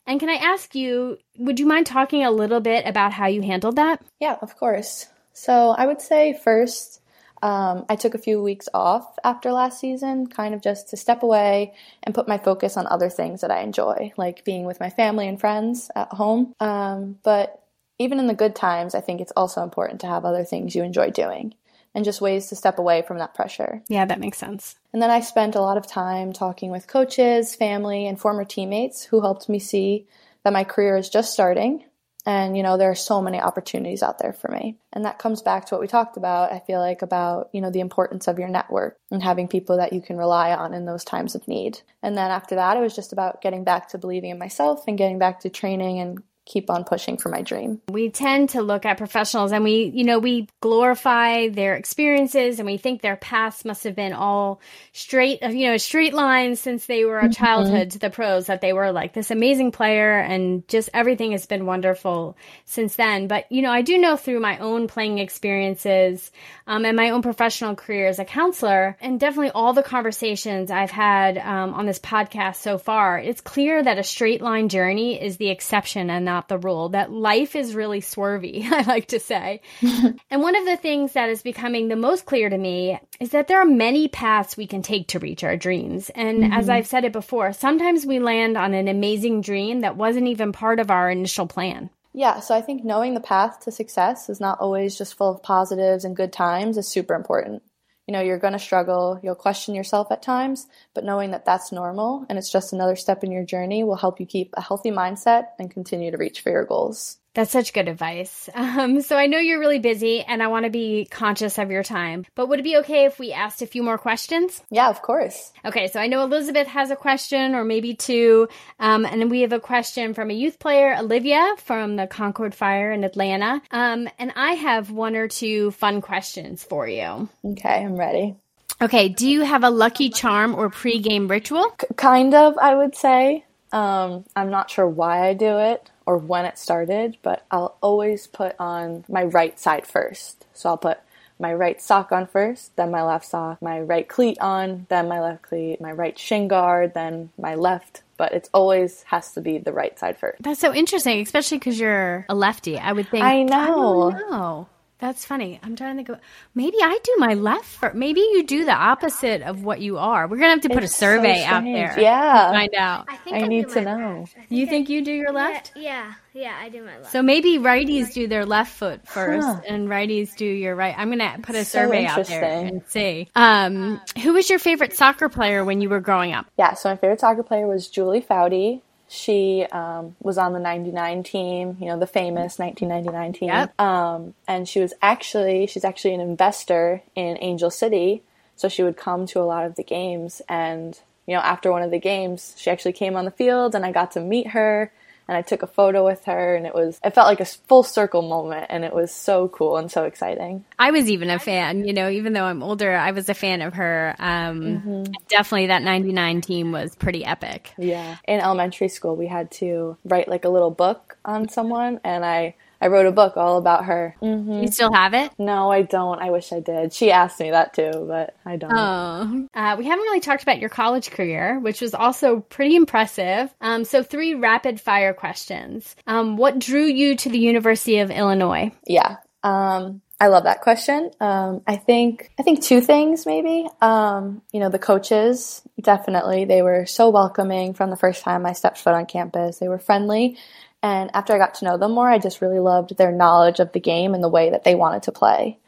And 0.07 0.19
can 0.19 0.31
I 0.31 0.35
ask 0.35 0.75
you, 0.75 1.19
would 1.37 1.61
you 1.61 1.67
mind 1.67 1.87
talking 1.87 2.25
a 2.25 2.31
little 2.31 2.61
bit 2.61 2.87
about 2.87 3.13
how 3.13 3.27
you 3.27 3.43
handled 3.43 3.77
that? 3.77 4.01
Yeah, 4.21 4.37
of 4.41 4.57
course. 4.57 5.07
So 5.35 5.71
I 5.71 5.87
would 5.87 6.01
say 6.01 6.39
first, 6.43 7.01
um, 7.43 7.85
I 7.89 7.97
took 7.97 8.15
a 8.15 8.19
few 8.19 8.43
weeks 8.43 8.69
off 8.75 9.07
after 9.23 9.53
last 9.53 9.79
season, 9.79 10.27
kind 10.27 10.55
of 10.55 10.63
just 10.63 10.89
to 10.91 10.97
step 10.97 11.23
away 11.23 11.75
and 12.03 12.15
put 12.15 12.27
my 12.27 12.39
focus 12.39 12.77
on 12.77 12.87
other 12.87 13.11
things 13.11 13.43
that 13.43 13.51
I 13.51 13.61
enjoy, 13.61 14.13
like 14.17 14.45
being 14.45 14.65
with 14.65 14.81
my 14.81 14.91
family 14.91 15.29
and 15.29 15.39
friends 15.39 15.91
at 15.95 16.09
home. 16.09 16.55
Um, 16.59 17.19
but 17.23 17.63
even 17.99 18.19
in 18.19 18.27
the 18.27 18.35
good 18.35 18.55
times, 18.55 18.95
I 18.95 19.01
think 19.01 19.21
it's 19.21 19.33
also 19.37 19.63
important 19.63 20.01
to 20.01 20.07
have 20.07 20.25
other 20.25 20.45
things 20.45 20.75
you 20.75 20.83
enjoy 20.83 21.11
doing 21.11 21.55
and 21.95 22.05
just 22.05 22.21
ways 22.21 22.49
to 22.49 22.57
step 22.57 22.79
away 22.79 23.03
from 23.03 23.19
that 23.19 23.35
pressure. 23.35 23.83
Yeah, 23.89 24.05
that 24.05 24.21
makes 24.21 24.39
sense. 24.39 24.77
And 24.93 25.03
then 25.03 25.11
I 25.11 25.21
spent 25.21 25.55
a 25.55 25.61
lot 25.61 25.77
of 25.77 25.87
time 25.87 26.33
talking 26.33 26.71
with 26.71 26.87
coaches, 26.87 27.55
family, 27.55 28.07
and 28.07 28.21
former 28.21 28.45
teammates 28.45 29.05
who 29.05 29.21
helped 29.21 29.49
me 29.49 29.59
see 29.59 30.07
that 30.45 30.53
my 30.53 30.65
career 30.65 30.97
is 30.97 31.09
just 31.09 31.33
starting. 31.33 31.85
And, 32.27 32.59
you 32.59 32.63
know, 32.63 32.77
there 32.77 32.91
are 32.91 32.95
so 32.95 33.23
many 33.23 33.41
opportunities 33.41 34.03
out 34.03 34.19
there 34.19 34.35
for 34.35 34.51
me. 34.51 34.77
And 34.93 35.07
that 35.07 35.19
comes 35.19 35.41
back 35.41 35.65
to 35.67 35.75
what 35.75 35.81
we 35.81 35.87
talked 35.87 36.19
about, 36.19 36.53
I 36.53 36.59
feel 36.59 36.79
like, 36.79 37.01
about, 37.01 37.49
you 37.53 37.63
know, 37.63 37.71
the 37.71 37.81
importance 37.81 38.29
of 38.29 38.39
your 38.39 38.49
network 38.49 38.99
and 39.11 39.23
having 39.23 39.49
people 39.49 39.79
that 39.79 39.95
you 39.95 40.03
can 40.03 40.19
rely 40.19 40.53
on 40.53 40.75
in 40.75 40.85
those 40.85 41.05
times 41.05 41.35
of 41.35 41.49
need. 41.49 41.81
And 42.03 42.19
then 42.19 42.31
after 42.31 42.57
that, 42.57 42.77
it 42.77 42.81
was 42.81 42.95
just 42.95 43.15
about 43.15 43.41
getting 43.41 43.65
back 43.65 43.89
to 43.91 43.99
believing 43.99 44.31
in 44.31 44.39
myself 44.39 44.85
and 44.87 44.99
getting 44.99 45.19
back 45.19 45.41
to 45.41 45.49
training 45.49 46.01
and 46.01 46.23
keep 46.49 46.71
on 46.71 46.83
pushing 46.83 47.19
for 47.19 47.29
my 47.29 47.43
dream. 47.43 47.81
We 47.91 48.09
tend 48.09 48.49
to 48.51 48.63
look 48.63 48.87
at 48.87 48.97
professionals 48.97 49.53
and 49.53 49.63
we, 49.63 49.93
you 49.95 50.03
know, 50.03 50.19
we 50.19 50.49
glorify 50.63 51.49
their 51.49 51.77
experiences 51.77 52.59
and 52.59 52.67
we 52.67 52.79
think 52.79 53.03
their 53.03 53.17
paths 53.17 53.67
must 53.67 53.85
have 53.85 53.95
been 53.95 54.15
all 54.15 54.61
straight, 54.93 55.43
you 55.43 55.69
know, 55.69 55.77
straight 55.77 56.15
lines 56.15 56.59
since 56.59 56.87
they 56.87 57.05
were 57.05 57.19
a 57.19 57.29
childhood 57.29 57.91
to 57.91 57.99
the 57.99 58.09
pros, 58.09 58.47
that 58.47 58.63
they 58.63 58.73
were 58.73 58.91
like 58.93 59.13
this 59.13 59.31
amazing 59.31 59.73
player 59.73 60.19
and 60.19 60.67
just 60.69 60.89
everything 60.95 61.33
has 61.33 61.45
been 61.45 61.67
wonderful 61.67 62.37
since 62.65 62.97
then. 62.97 63.29
But, 63.29 63.51
you 63.53 63.61
know, 63.61 63.71
I 63.71 63.83
do 63.83 63.99
know 63.99 64.17
through 64.17 64.41
my 64.41 64.57
own 64.59 64.89
playing 64.89 65.19
experiences 65.19 66.33
um, 66.67 66.87
and 66.87 66.97
my 66.97 67.11
own 67.11 67.21
professional 67.21 67.77
career 67.77 68.09
as 68.09 68.19
a 68.19 68.25
counselor 68.25 68.97
and 69.03 69.21
definitely 69.21 69.51
all 69.51 69.75
the 69.75 69.83
conversations 69.83 70.71
I've 70.71 70.91
had 70.91 71.37
um, 71.37 71.75
on 71.75 71.85
this 71.85 71.99
podcast 71.99 72.57
so 72.57 72.79
far, 72.79 73.19
it's 73.19 73.43
clear 73.43 73.83
that 73.83 73.99
a 73.99 74.03
straight 74.03 74.41
line 74.41 74.71
journey 74.71 75.21
is 75.21 75.37
the 75.37 75.51
exception 75.51 76.09
and 76.09 76.25
not 76.25 76.38
the 76.47 76.59
rule, 76.59 76.91
that 76.91 77.11
life 77.11 77.57
is 77.57 77.75
really 77.75 78.01
swervy, 78.01 78.65
I 78.71 78.83
like 78.83 79.09
to 79.09 79.19
say. 79.19 79.63
and 79.83 80.41
one 80.41 80.55
of 80.55 80.65
the 80.65 80.77
things 80.77 81.15
that 81.15 81.31
is 81.31 81.43
becoming 81.43 81.89
the 81.89 81.97
most 81.97 82.27
clear 82.27 82.49
to 82.49 82.57
me 82.57 83.01
is 83.19 83.31
that 83.31 83.49
there 83.49 83.61
are 83.61 83.67
many 83.67 84.07
paths 84.07 84.57
we 84.57 84.69
can 84.69 84.83
take 84.83 85.09
to 85.09 85.19
reach 85.19 85.43
our 85.43 85.57
dreams. 85.57 86.11
And 86.11 86.45
as 86.45 86.67
mm-hmm. 86.67 86.71
I've 86.71 86.87
said 86.87 87.05
it 87.05 87.13
before, 87.13 87.53
sometimes 87.53 88.07
we 88.07 88.21
land 88.21 88.57
on 88.57 88.75
an 88.75 88.87
amazing 88.87 89.41
dream 89.41 89.81
that 89.81 89.97
wasn't 89.97 90.29
even 90.29 90.53
part 90.53 90.79
of 90.79 90.93
our 90.93 91.11
initial 91.11 91.49
plan. 91.49 91.91
Yeah, 92.13 92.41
so 92.41 92.55
I 92.55 92.63
think 92.63 92.85
knowing 92.85 93.15
the 93.15 93.21
path 93.21 93.61
to 93.61 93.71
success 93.71 94.29
is 94.29 94.41
not 94.41 94.61
always 94.61 94.97
just 94.97 95.15
full 95.15 95.31
of 95.31 95.43
positives 95.43 96.05
and 96.05 96.17
good 96.17 96.33
times 96.33 96.77
is 96.77 96.89
super 96.89 97.15
important. 97.15 97.63
You 98.09 98.13
know, 98.13 98.23
you're 98.23 98.39
going 98.39 98.55
to 98.55 98.59
struggle, 98.59 99.21
you'll 99.23 99.35
question 99.35 99.75
yourself 99.75 100.11
at 100.11 100.23
times, 100.23 100.67
but 100.95 101.05
knowing 101.05 101.31
that 101.33 101.45
that's 101.45 101.71
normal 101.71 102.25
and 102.31 102.39
it's 102.39 102.51
just 102.51 102.73
another 102.73 102.97
step 102.97 103.23
in 103.23 103.31
your 103.31 103.45
journey 103.45 103.85
will 103.85 103.97
help 103.97 104.19
you 104.19 104.25
keep 104.25 104.55
a 104.57 104.63
healthy 104.63 104.91
mindset 104.91 105.49
and 105.59 105.71
continue 105.71 106.11
to 106.11 106.17
reach 106.17 106.41
for 106.41 106.51
your 106.51 106.65
goals. 106.65 107.19
That's 107.39 107.53
such 107.53 107.73
good 107.73 107.87
advice. 107.89 108.51
Um, 108.59 109.01
so 109.01 109.17
I 109.17 109.27
know 109.27 109.39
you're 109.39 109.61
really 109.61 109.79
busy 109.79 110.21
and 110.21 110.43
I 110.43 110.49
want 110.49 110.65
to 110.65 110.71
be 110.71 111.07
conscious 111.11 111.59
of 111.59 111.71
your 111.71 111.83
time, 111.83 112.27
but 112.35 112.49
would 112.49 112.61
it 112.61 112.65
be 112.65 112.77
okay 112.79 113.07
if 113.07 113.19
we 113.19 113.33
asked 113.33 113.63
a 113.63 113.67
few 113.67 113.83
more 113.83 113.97
questions? 113.97 114.63
Yeah, 114.71 114.89
of 114.89 115.01
course. 115.01 115.53
Okay, 115.65 115.89
so 115.89 115.99
I 115.99 116.07
know 116.07 116.23
Elizabeth 116.23 116.67
has 116.69 116.91
a 116.91 116.97
question 116.97 117.55
or 117.55 117.65
maybe 117.65 117.95
two. 117.95 118.49
Um, 118.79 119.05
and 119.05 119.31
we 119.31 119.41
have 119.41 119.53
a 119.53 119.61
question 119.61 120.13
from 120.13 120.31
a 120.31 120.35
youth 120.35 120.59
player, 120.59 120.95
Olivia 120.97 121.55
from 121.59 121.97
the 121.97 122.07
Concorde 122.07 122.55
Fire 122.55 122.93
in 122.93 123.05
Atlanta. 123.05 123.63
Um, 123.71 124.09
and 124.19 124.33
I 124.37 124.53
have 124.53 124.91
one 124.91 125.17
or 125.17 125.29
two 125.29 125.71
fun 125.73 126.01
questions 126.01 126.63
for 126.63 126.87
you. 126.87 127.29
Okay, 127.45 127.85
I'm 127.85 127.97
ready. 127.97 128.37
Okay, 128.83 129.09
do 129.09 129.29
you 129.29 129.43
have 129.43 129.65
a 129.65 129.71
lucky 129.71 130.11
charm 130.11 130.55
or 130.55 130.69
pregame 130.71 131.31
ritual? 131.31 131.75
C- 131.81 131.87
kind 131.97 132.35
of, 132.35 132.59
I 132.59 132.75
would 132.75 132.95
say. 132.95 133.45
Um, 133.73 134.25
I'm 134.37 134.51
not 134.51 134.71
sure 134.71 134.89
why 134.89 135.29
I 135.29 135.35
do 135.35 135.59
it 135.59 135.89
or 136.09 136.17
when 136.17 136.47
it 136.47 136.57
started, 136.57 137.19
but 137.21 137.45
I'll 137.51 137.77
always 137.83 138.27
put 138.27 138.57
on 138.59 139.05
my 139.11 139.25
right 139.25 139.61
side 139.61 139.87
first. 139.87 140.47
So 140.55 140.71
I'll 140.71 140.79
put 140.79 140.99
my 141.39 141.53
right 141.53 141.83
sock 141.83 142.13
on 142.13 142.27
first, 142.27 142.75
then 142.77 142.91
my 142.91 143.03
left 143.03 143.27
sock, 143.27 143.61
my 143.61 143.79
right 143.79 144.09
cleat 144.09 144.39
on, 144.41 144.87
then 144.89 145.07
my 145.07 145.21
left 145.21 145.43
cleat, 145.43 145.83
my 145.83 145.93
right 145.93 146.19
shin 146.19 146.49
guard, 146.49 146.95
then 146.95 147.29
my 147.37 147.57
left. 147.57 148.05
But 148.17 148.33
it 148.33 148.49
always 148.55 149.03
has 149.03 149.33
to 149.33 149.43
be 149.43 149.59
the 149.59 149.71
right 149.71 149.99
side 149.99 150.17
first. 150.17 150.43
That's 150.43 150.59
so 150.59 150.73
interesting, 150.73 151.21
especially 151.21 151.59
because 151.59 151.79
you're 151.79 152.25
a 152.31 152.35
lefty. 152.35 152.79
I 152.79 152.93
would 152.93 153.11
think. 153.11 153.23
I 153.23 153.43
know. 153.43 154.11
I 154.11 154.19
know. 154.19 154.69
That's 155.01 155.25
funny. 155.25 155.61
I'm 155.63 155.77
trying 155.77 155.99
to 155.99 156.03
go. 156.03 156.17
Maybe 156.57 156.77
I 156.83 156.99
do 157.05 157.15
my 157.19 157.35
left. 157.35 157.67
First. 157.67 157.95
Maybe 157.95 158.19
you 158.21 158.45
do 158.45 158.65
the 158.65 158.73
opposite 158.75 159.43
of 159.43 159.63
what 159.63 159.81
you 159.81 159.97
are. 159.97 160.27
We're 160.27 160.39
gonna 160.39 160.49
have 160.51 160.63
to 160.63 160.69
put 160.71 160.83
It's 160.83 160.93
a 160.93 160.97
survey 160.97 161.43
so 161.43 161.47
out 161.47 161.63
there. 161.63 161.95
Yeah. 162.01 162.51
Find 162.51 162.75
out. 162.75 163.05
I 163.09 163.17
think 163.19 163.37
I 163.37 163.41
do 163.43 163.47
need 163.49 163.69
to 163.69 163.81
know. 163.83 164.19
left. 164.21 164.37
I 164.37 164.47
You 164.49 164.67
I- 164.67 164.69
think 164.69 164.89
you 164.89 165.05
do 165.05 165.13
your 165.13 165.31
left? 165.33 165.71
Yeah, 165.77 166.15
yeah, 166.35 166.43
yeah, 166.43 166.57
I 166.61 166.69
do 166.69 166.83
my 166.83 166.99
left. 166.99 167.13
So 167.13 167.23
maybe 167.23 167.59
righties 167.59 168.13
do 168.13 168.27
their 168.27 168.45
left 168.45 168.73
foot 168.77 169.07
first, 169.07 169.47
Huh. 169.47 169.61
and 169.69 169.89
righties 169.89 170.35
do 170.37 170.45
your 170.45 170.75
right. 170.75 170.97
I'm 170.99 171.11
gonna 171.11 171.39
put 171.43 171.55
a 171.55 171.65
So 171.65 171.79
survey 171.83 172.05
out 172.05 172.27
there 172.27 172.43
and 172.67 172.83
see. 172.89 173.29
Um, 173.37 174.01
who 174.21 174.33
was 174.33 174.51
your 174.51 174.59
favorite 174.59 174.97
soccer 174.97 175.29
player 175.29 175.65
when 175.65 175.81
you 175.81 175.89
were 175.91 176.01
growing 176.01 176.33
up? 176.33 176.47
Yeah, 176.59 176.75
so 176.75 176.89
my 176.89 176.97
favorite 176.97 177.21
soccer 177.21 177.45
player 177.45 177.69
was 177.69 177.87
Julie 177.87 178.21
Foudy. 178.21 178.83
She 179.09 179.65
um, 179.73 180.17
was 180.21 180.37
on 180.37 180.53
the 180.53 180.59
99 180.59 181.23
team, 181.23 181.79
you 181.81 181.87
know, 181.87 181.99
the 181.99 182.07
famous 182.07 182.59
1999 182.59 183.33
team. 183.33 183.49
Yep. 183.49 183.81
Um, 183.81 184.35
and 184.47 184.69
she 184.69 184.81
was 184.81 184.93
actually, 185.01 185.67
she's 185.67 185.85
actually 185.85 186.15
an 186.15 186.21
investor 186.21 187.03
in 187.15 187.39
Angel 187.41 187.71
City. 187.71 188.23
So 188.57 188.69
she 188.69 188.83
would 188.83 188.97
come 188.97 189.27
to 189.29 189.41
a 189.41 189.45
lot 189.45 189.65
of 189.65 189.77
the 189.77 189.83
games. 189.83 190.43
And, 190.49 190.99
you 191.27 191.35
know, 191.35 191.41
after 191.41 191.73
one 191.73 191.83
of 191.83 191.91
the 191.91 191.99
games, 191.99 192.55
she 192.59 192.71
actually 192.71 192.93
came 192.93 193.17
on 193.17 193.25
the 193.25 193.31
field 193.31 193.75
and 193.75 193.85
I 193.85 193.93
got 193.93 194.13
to 194.13 194.21
meet 194.21 194.49
her 194.49 194.93
and 195.29 195.37
I 195.37 195.43
took 195.43 195.63
a 195.63 195.67
photo 195.67 196.05
with 196.05 196.25
her. 196.25 196.57
And 196.57 196.67
it 196.67 196.75
was, 196.75 196.99
it 197.05 197.15
felt 197.15 197.29
like 197.29 197.41
a 197.41 197.45
full 197.45 197.83
circle 197.83 198.23
moment. 198.23 198.67
And 198.71 198.85
it 198.85 198.95
was 198.95 199.13
so 199.13 199.49
cool 199.49 199.77
and 199.77 199.91
so 199.91 200.05
exciting. 200.05 200.65
I 200.79 200.91
was 200.91 201.09
even 201.09 201.31
a 201.31 201.39
fan, 201.39 201.87
you 201.87 201.93
know, 201.93 202.09
even 202.09 202.33
though 202.33 202.45
I'm 202.45 202.63
older, 202.63 202.97
I 202.97 203.11
was 203.11 203.29
a 203.29 203.35
fan 203.35 203.63
of 203.63 203.75
her. 203.75 204.17
Um, 204.19 205.05
Definitely 205.29 205.67
that 205.69 205.83
99 205.83 206.41
team 206.41 206.73
was 206.73 206.97
pretty 206.97 207.25
epic. 207.25 207.73
Yeah. 207.77 208.17
In 208.27 208.41
elementary 208.41 208.89
school, 208.89 209.15
we 209.15 209.27
had 209.27 209.51
to 209.53 209.97
write 210.05 210.29
like 210.29 210.45
a 210.45 210.49
little 210.49 210.71
book 210.71 211.19
on 211.25 211.49
someone, 211.49 212.01
and 212.05 212.25
I 212.25 212.55
I 212.81 212.89
wrote 212.89 213.07
a 213.07 213.13
book 213.13 213.37
all 213.37 213.59
about 213.59 213.87
her. 213.87 214.15
Mm. 214.23 214.63
You 214.63 214.69
still 214.69 214.93
have 214.93 215.15
it? 215.15 215.33
No, 215.39 215.71
I 215.71 215.83
don't. 215.83 216.21
I 216.21 216.31
wish 216.31 216.53
I 216.53 216.61
did. 216.61 216.93
She 216.93 217.11
asked 217.11 217.41
me 217.41 217.51
that 217.51 217.75
too, 217.75 218.05
but 218.07 218.37
I 218.45 218.57
don't. 218.57 218.73
Oh, 218.73 219.49
uh, 219.55 219.77
we 219.79 219.87
haven't 219.87 220.05
really 220.05 220.21
talked 220.21 220.43
about 220.43 220.61
your 220.61 220.71
college 220.71 221.11
career, 221.11 221.59
which 221.59 221.81
was 221.81 221.95
also 221.95 222.41
pretty 222.41 222.77
impressive. 222.77 223.53
Um, 223.61 223.85
so, 223.85 224.03
three 224.03 224.35
rapid 224.35 224.81
fire 224.81 225.13
questions. 225.13 225.97
Um, 226.07 226.37
what 226.37 226.59
drew 226.59 226.85
you 226.85 227.17
to 227.17 227.29
the 227.29 227.39
University 227.39 227.99
of 227.99 228.11
Illinois? 228.11 228.73
Yeah. 228.87 229.17
Um, 229.43 230.03
I 230.21 230.29
love 230.29 230.45
that 230.45 230.63
question. 230.63 231.11
Um, 231.21 231.63
I 231.67 231.77
think 231.77 232.33
I 232.39 232.43
think 232.43 232.63
two 232.63 232.81
things 232.81 233.25
maybe. 233.25 233.69
Um, 233.81 234.43
you 234.53 234.59
know, 234.59 234.69
the 234.69 234.79
coaches 234.79 235.63
definitely 235.81 236.45
they 236.45 236.61
were 236.61 236.87
so 236.87 237.11
welcoming 237.11 237.73
from 237.73 237.91
the 237.91 237.97
first 237.97 238.25
time 238.25 238.45
I 238.45 238.53
stepped 238.53 238.79
foot 238.79 238.95
on 238.95 239.07
campus. 239.07 239.59
They 239.59 239.69
were 239.69 239.79
friendly, 239.79 240.37
and 240.83 241.11
after 241.15 241.35
I 241.35 241.39
got 241.39 241.55
to 241.57 241.65
know 241.65 241.77
them 241.77 241.93
more, 241.93 242.09
I 242.09 242.19
just 242.19 242.41
really 242.41 242.61
loved 242.61 242.97
their 242.97 243.13
knowledge 243.13 243.61
of 243.61 243.73
the 243.73 243.81
game 243.81 244.15
and 244.15 244.23
the 244.23 244.29
way 244.29 244.51
that 244.51 244.65
they 244.65 244.75
wanted 244.75 245.05
to 245.05 245.13
play. 245.13 245.59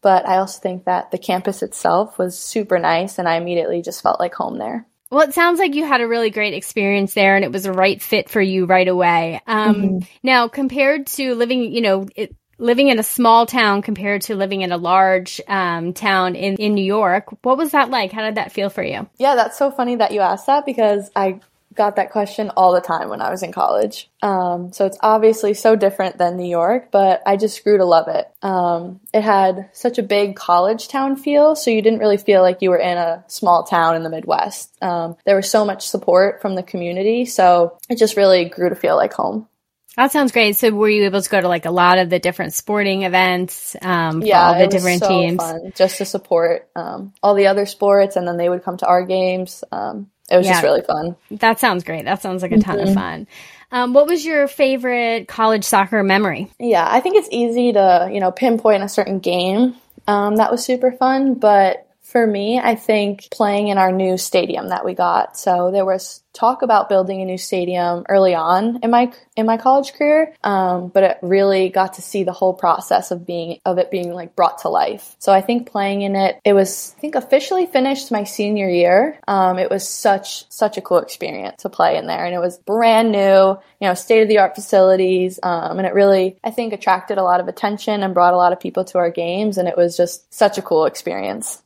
But 0.00 0.26
I 0.28 0.36
also 0.36 0.60
think 0.60 0.84
that 0.84 1.10
the 1.10 1.18
campus 1.18 1.62
itself 1.62 2.18
was 2.18 2.38
super 2.38 2.78
nice, 2.78 3.18
and 3.18 3.28
I 3.28 3.36
immediately 3.36 3.82
just 3.82 4.02
felt 4.02 4.20
like 4.20 4.34
home 4.34 4.58
there. 4.58 4.86
Well, 5.10 5.26
it 5.26 5.34
sounds 5.34 5.58
like 5.58 5.74
you 5.74 5.86
had 5.86 6.00
a 6.00 6.08
really 6.08 6.30
great 6.30 6.54
experience 6.54 7.14
there 7.14 7.34
and 7.34 7.44
it 7.44 7.50
was 7.50 7.64
a 7.64 7.72
right 7.72 8.00
fit 8.00 8.28
for 8.28 8.42
you 8.42 8.66
right 8.66 8.86
away. 8.86 9.40
Um, 9.46 10.00
Now, 10.22 10.48
compared 10.48 11.06
to 11.08 11.34
living, 11.34 11.72
you 11.72 11.80
know, 11.80 12.06
it, 12.14 12.36
living 12.58 12.88
in 12.88 12.98
a 12.98 13.02
small 13.02 13.46
town 13.46 13.82
compared 13.82 14.22
to 14.22 14.36
living 14.36 14.62
in 14.62 14.72
a 14.72 14.76
large 14.76 15.40
um, 15.48 15.94
town 15.94 16.34
in, 16.34 16.56
in 16.56 16.74
New 16.74 16.84
York, 16.84 17.26
what 17.42 17.56
was 17.56 17.70
that 17.70 17.88
like? 17.88 18.12
How 18.12 18.22
did 18.22 18.34
that 18.34 18.52
feel 18.52 18.68
for 18.68 18.82
you? 18.82 19.08
Yeah, 19.18 19.34
that's 19.34 19.56
so 19.56 19.70
funny 19.70 19.96
that 19.96 20.12
you 20.12 20.20
asked 20.20 20.46
that 20.46 20.66
because 20.66 21.10
I 21.16 21.40
got 21.78 21.96
that 21.96 22.10
question 22.10 22.50
all 22.50 22.74
the 22.74 22.82
time 22.82 23.08
when 23.08 23.22
I 23.22 23.30
was 23.30 23.42
in 23.42 23.52
college. 23.52 24.10
Um, 24.22 24.72
so 24.72 24.84
it's 24.84 24.98
obviously 25.00 25.54
so 25.54 25.76
different 25.76 26.18
than 26.18 26.36
New 26.36 26.48
York, 26.48 26.90
but 26.90 27.22
I 27.24 27.36
just 27.36 27.64
grew 27.64 27.78
to 27.78 27.84
love 27.86 28.08
it. 28.08 28.26
Um, 28.42 29.00
it 29.14 29.22
had 29.22 29.70
such 29.72 29.96
a 29.96 30.02
big 30.02 30.36
college 30.36 30.88
town 30.88 31.16
feel, 31.16 31.56
so 31.56 31.70
you 31.70 31.80
didn't 31.80 32.00
really 32.00 32.18
feel 32.18 32.42
like 32.42 32.60
you 32.60 32.68
were 32.70 32.76
in 32.76 32.98
a 32.98 33.24
small 33.28 33.62
town 33.64 33.96
in 33.96 34.02
the 34.02 34.10
Midwest. 34.10 34.76
Um, 34.82 35.16
there 35.24 35.36
was 35.36 35.50
so 35.50 35.64
much 35.64 35.88
support 35.88 36.42
from 36.42 36.54
the 36.56 36.62
community, 36.62 37.24
so 37.24 37.78
it 37.88 37.96
just 37.96 38.16
really 38.16 38.44
grew 38.44 38.68
to 38.68 38.74
feel 38.74 38.96
like 38.96 39.14
home. 39.14 39.48
That 39.96 40.12
sounds 40.12 40.30
great. 40.30 40.54
So, 40.54 40.70
were 40.70 40.88
you 40.88 41.06
able 41.06 41.22
to 41.22 41.28
go 41.28 41.40
to 41.40 41.48
like 41.48 41.64
a 41.64 41.72
lot 41.72 41.98
of 41.98 42.08
the 42.08 42.20
different 42.20 42.52
sporting 42.52 43.02
events 43.02 43.74
um, 43.82 44.20
for 44.20 44.28
Yeah, 44.28 44.46
all 44.46 44.54
the 44.54 44.60
it 44.62 44.66
was 44.66 44.74
different 44.74 45.00
so 45.00 45.08
teams? 45.08 45.36
fun 45.38 45.72
just 45.74 45.98
to 45.98 46.04
support 46.04 46.68
um, 46.76 47.12
all 47.20 47.34
the 47.34 47.48
other 47.48 47.66
sports, 47.66 48.14
and 48.14 48.26
then 48.26 48.36
they 48.36 48.48
would 48.48 48.62
come 48.62 48.76
to 48.76 48.86
our 48.86 49.04
games. 49.04 49.64
Um, 49.72 50.08
it 50.30 50.36
was 50.36 50.46
just 50.46 50.62
really 50.62 50.82
fun. 50.82 51.16
That 51.30 51.58
sounds 51.60 51.84
great. 51.84 52.04
That 52.04 52.20
sounds 52.22 52.42
like 52.42 52.52
a 52.52 52.58
ton 52.58 52.78
Mm-hmm. 52.78 52.88
of 52.88 52.94
fun. 52.94 53.26
Um, 53.70 53.92
what 53.92 54.06
was 54.06 54.24
your 54.24 54.48
favorite 54.48 55.28
college 55.28 55.64
soccer 55.64 56.02
memory? 56.02 56.50
Yeah, 56.58 56.86
I 56.88 57.00
think 57.00 57.16
it's 57.16 57.28
easy 57.30 57.72
to, 57.72 58.08
you 58.12 58.20
know, 58.20 58.30
pinpoint 58.30 58.82
a 58.82 58.88
certain 58.88 59.18
game 59.18 59.74
um, 60.06 60.36
that 60.36 60.50
was 60.50 60.64
super 60.64 60.92
fun, 60.92 61.34
but 61.34 61.86
for 62.08 62.26
me, 62.26 62.58
I 62.58 62.74
think 62.74 63.28
playing 63.30 63.68
in 63.68 63.76
our 63.76 63.92
new 63.92 64.16
stadium 64.16 64.70
that 64.70 64.82
we 64.82 64.94
got. 64.94 65.38
So 65.38 65.70
there 65.70 65.84
was 65.84 66.22
talk 66.32 66.62
about 66.62 66.88
building 66.88 67.20
a 67.20 67.24
new 67.26 67.36
stadium 67.36 68.04
early 68.08 68.34
on 68.34 68.78
in 68.82 68.90
my 68.90 69.12
in 69.36 69.44
my 69.44 69.58
college 69.58 69.92
career, 69.92 70.34
um, 70.42 70.88
but 70.88 71.02
it 71.02 71.18
really 71.20 71.68
got 71.68 71.94
to 71.94 72.02
see 72.02 72.24
the 72.24 72.32
whole 72.32 72.54
process 72.54 73.10
of 73.10 73.26
being 73.26 73.60
of 73.66 73.76
it 73.76 73.90
being 73.90 74.14
like 74.14 74.34
brought 74.34 74.58
to 74.58 74.70
life. 74.70 75.16
So 75.18 75.32
I 75.34 75.42
think 75.42 75.70
playing 75.70 76.00
in 76.00 76.16
it, 76.16 76.40
it 76.46 76.54
was 76.54 76.94
I 76.96 77.00
think 77.00 77.14
officially 77.14 77.66
finished 77.66 78.10
my 78.10 78.24
senior 78.24 78.70
year. 78.70 79.18
Um, 79.28 79.58
it 79.58 79.68
was 79.68 79.86
such 79.86 80.50
such 80.50 80.78
a 80.78 80.80
cool 80.80 80.98
experience 80.98 81.62
to 81.62 81.68
play 81.68 81.98
in 81.98 82.06
there, 82.06 82.24
and 82.24 82.34
it 82.34 82.40
was 82.40 82.56
brand 82.56 83.12
new, 83.12 83.58
you 83.80 83.88
know, 83.88 83.92
state 83.92 84.22
of 84.22 84.28
the 84.28 84.38
art 84.38 84.54
facilities, 84.54 85.38
um, 85.42 85.76
and 85.76 85.86
it 85.86 85.92
really 85.92 86.38
I 86.42 86.52
think 86.52 86.72
attracted 86.72 87.18
a 87.18 87.22
lot 87.22 87.40
of 87.40 87.48
attention 87.48 88.02
and 88.02 88.14
brought 88.14 88.32
a 88.32 88.38
lot 88.38 88.54
of 88.54 88.60
people 88.60 88.84
to 88.86 88.98
our 88.98 89.10
games, 89.10 89.58
and 89.58 89.68
it 89.68 89.76
was 89.76 89.94
just 89.94 90.32
such 90.32 90.56
a 90.56 90.62
cool 90.62 90.86
experience. 90.86 91.62